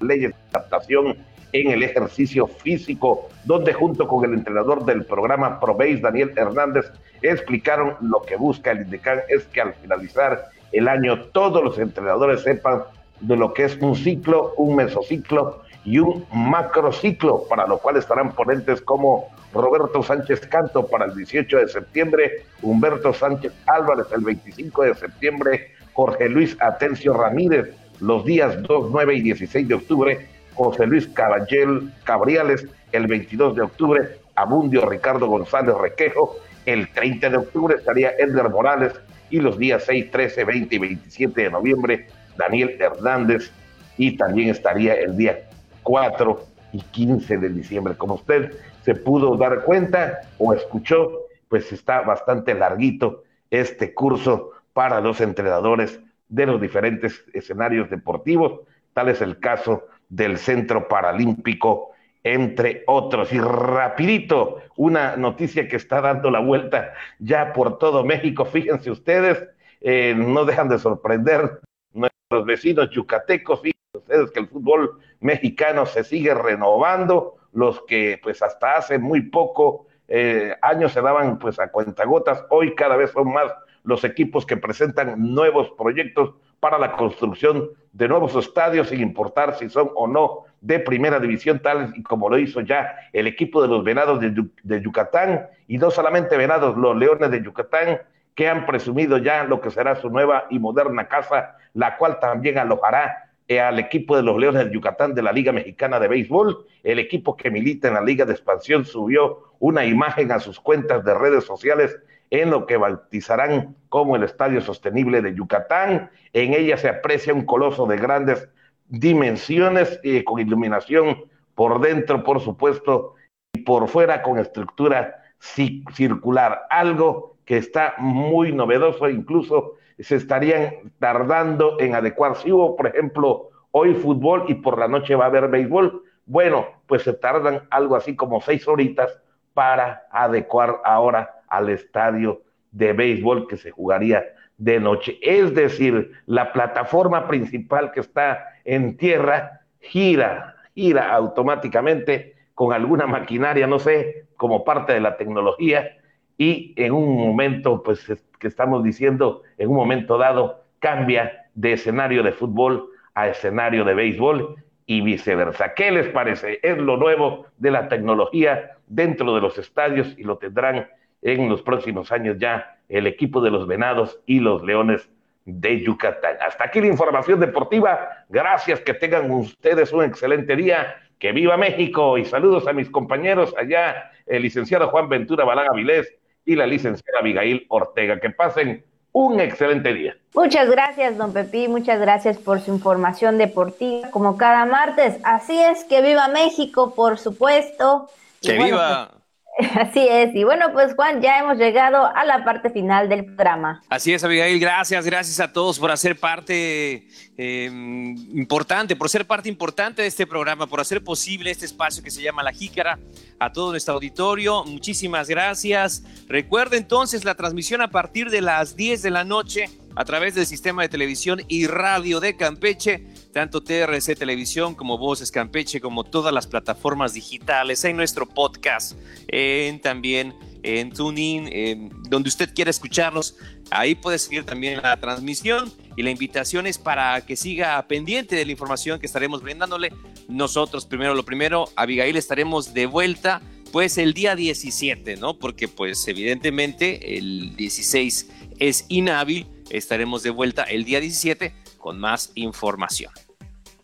[0.00, 1.16] leyes de adaptación
[1.52, 6.90] en el ejercicio físico, donde junto con el entrenador del programa ProBase, Daniel Hernández,
[7.22, 12.42] explicaron lo que busca el INDECAN es que al finalizar el año todos los entrenadores
[12.42, 12.82] sepan
[13.20, 18.32] de lo que es un ciclo, un mesociclo y un macrociclo, para lo cual estarán
[18.32, 24.82] ponentes como Roberto Sánchez Canto para el 18 de septiembre, Humberto Sánchez Álvarez el 25
[24.82, 30.86] de septiembre, Jorge Luis Atencio Ramírez los días 2, 9 y 16 de octubre, José
[30.86, 36.36] Luis Caballel Cabriales el 22 de octubre, Abundio Ricardo González Requejo,
[36.66, 38.92] el 30 de octubre estaría Edgar Morales
[39.30, 43.50] y los días 6, 13, 20 y 27 de noviembre Daniel Hernández
[43.96, 45.48] y también estaría el día
[45.82, 47.94] 4 y 15 de diciembre.
[47.96, 48.52] Como usted
[48.84, 56.00] se pudo dar cuenta o escuchó, pues está bastante larguito este curso para los entrenadores
[56.28, 58.60] de los diferentes escenarios deportivos.
[58.92, 61.90] Tal es el caso del Centro Paralímpico,
[62.24, 63.32] entre otros.
[63.32, 68.44] Y rapidito, una noticia que está dando la vuelta ya por todo México.
[68.44, 69.46] Fíjense ustedes,
[69.80, 71.60] eh, no dejan de sorprender
[71.92, 73.62] nuestros vecinos yucatecos.
[73.62, 77.36] Fíjense ustedes que el fútbol mexicano se sigue renovando.
[77.52, 82.74] Los que pues hasta hace muy poco eh, años se daban pues a cuentagotas, hoy
[82.74, 83.52] cada vez son más
[83.88, 89.70] los equipos que presentan nuevos proyectos para la construcción de nuevos estadios, sin importar si
[89.70, 93.68] son o no de primera división, tal y como lo hizo ya el equipo de
[93.68, 98.00] los Venados de, Yucatán, y no solamente Venados, los Leones de Yucatán,
[98.34, 102.58] que han presumido ya lo que será su nueva y moderna casa, la cual también
[102.58, 106.66] alojará eh, al equipo de los Leones de Yucatán de la Liga Mexicana de Béisbol.
[106.82, 111.02] El equipo que milita en la Liga de Expansión subió una imagen a sus cuentas
[111.04, 111.98] de redes sociales
[112.30, 116.10] en lo que bautizarán como el Estadio Sostenible de Yucatán.
[116.32, 118.48] En ella se aprecia un coloso de grandes
[118.88, 121.24] dimensiones y con iluminación
[121.54, 123.14] por dentro, por supuesto,
[123.52, 131.80] y por fuera con estructura circular, algo que está muy novedoso, incluso se estarían tardando
[131.80, 132.36] en adecuar.
[132.36, 136.66] Si hubo, por ejemplo, hoy fútbol y por la noche va a haber béisbol, bueno,
[136.86, 139.18] pues se tardan algo así como seis horitas
[139.54, 142.42] para adecuar ahora al estadio
[142.72, 144.24] de béisbol que se jugaría
[144.58, 145.18] de noche.
[145.22, 153.66] Es decir, la plataforma principal que está en tierra gira, gira automáticamente con alguna maquinaria,
[153.66, 155.96] no sé, como parte de la tecnología,
[156.36, 158.06] y en un momento, pues
[158.38, 163.94] que estamos diciendo, en un momento dado, cambia de escenario de fútbol a escenario de
[163.94, 165.74] béisbol y viceversa.
[165.74, 166.60] ¿Qué les parece?
[166.62, 170.88] Es lo nuevo de la tecnología dentro de los estadios y lo tendrán
[171.22, 175.08] en los próximos años ya el equipo de los Venados y los Leones
[175.44, 176.36] de Yucatán.
[176.46, 178.24] Hasta aquí la información deportiva.
[178.28, 180.96] Gracias, que tengan ustedes un excelente día.
[181.18, 186.14] Que viva México y saludos a mis compañeros allá, el licenciado Juan Ventura Balaga Vilés
[186.44, 188.20] y la licenciada Abigail Ortega.
[188.20, 190.16] Que pasen un excelente día.
[190.34, 195.18] Muchas gracias, don Pepi, muchas gracias por su información deportiva, como cada martes.
[195.24, 198.08] Así es, que viva México, por supuesto.
[198.40, 199.08] Que viva.
[199.10, 199.17] Pues,
[199.74, 203.82] Así es, y bueno, pues Juan, ya hemos llegado a la parte final del programa.
[203.88, 209.48] Así es, Abigail, gracias, gracias a todos por hacer parte em, importante, por ser parte
[209.48, 213.00] importante de este programa, por hacer posible este espacio que se llama La Jícara,
[213.40, 216.04] a todo nuestro auditorio, muchísimas gracias.
[216.28, 220.46] Recuerda entonces la transmisión a partir de las 10 de la noche a través del
[220.46, 226.32] sistema de televisión y radio de Campeche, tanto TRC Televisión como Voces Campeche, como todas
[226.32, 228.92] las plataformas digitales, en nuestro podcast,
[229.26, 233.34] en también en TuneIn, donde usted quiera escucharnos.
[233.72, 238.44] Ahí puede seguir también la transmisión y la invitación es para que siga pendiente de
[238.44, 239.92] la información que estaremos brindándole.
[240.28, 243.42] Nosotros, primero lo primero, Abigail, estaremos de vuelta
[243.72, 245.40] pues el día 17, ¿no?
[245.40, 248.30] Porque pues evidentemente el 16
[248.60, 253.12] es inhábil, estaremos de vuelta el día 17 con más información.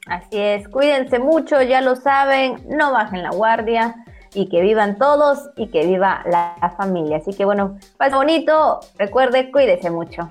[0.06, 3.94] Así es, cuídense mucho, ya lo saben, no bajen la guardia
[4.34, 7.18] y que vivan todos y que viva la familia.
[7.18, 10.28] Así que bueno, pase bonito, recuerde, cuídese mucho.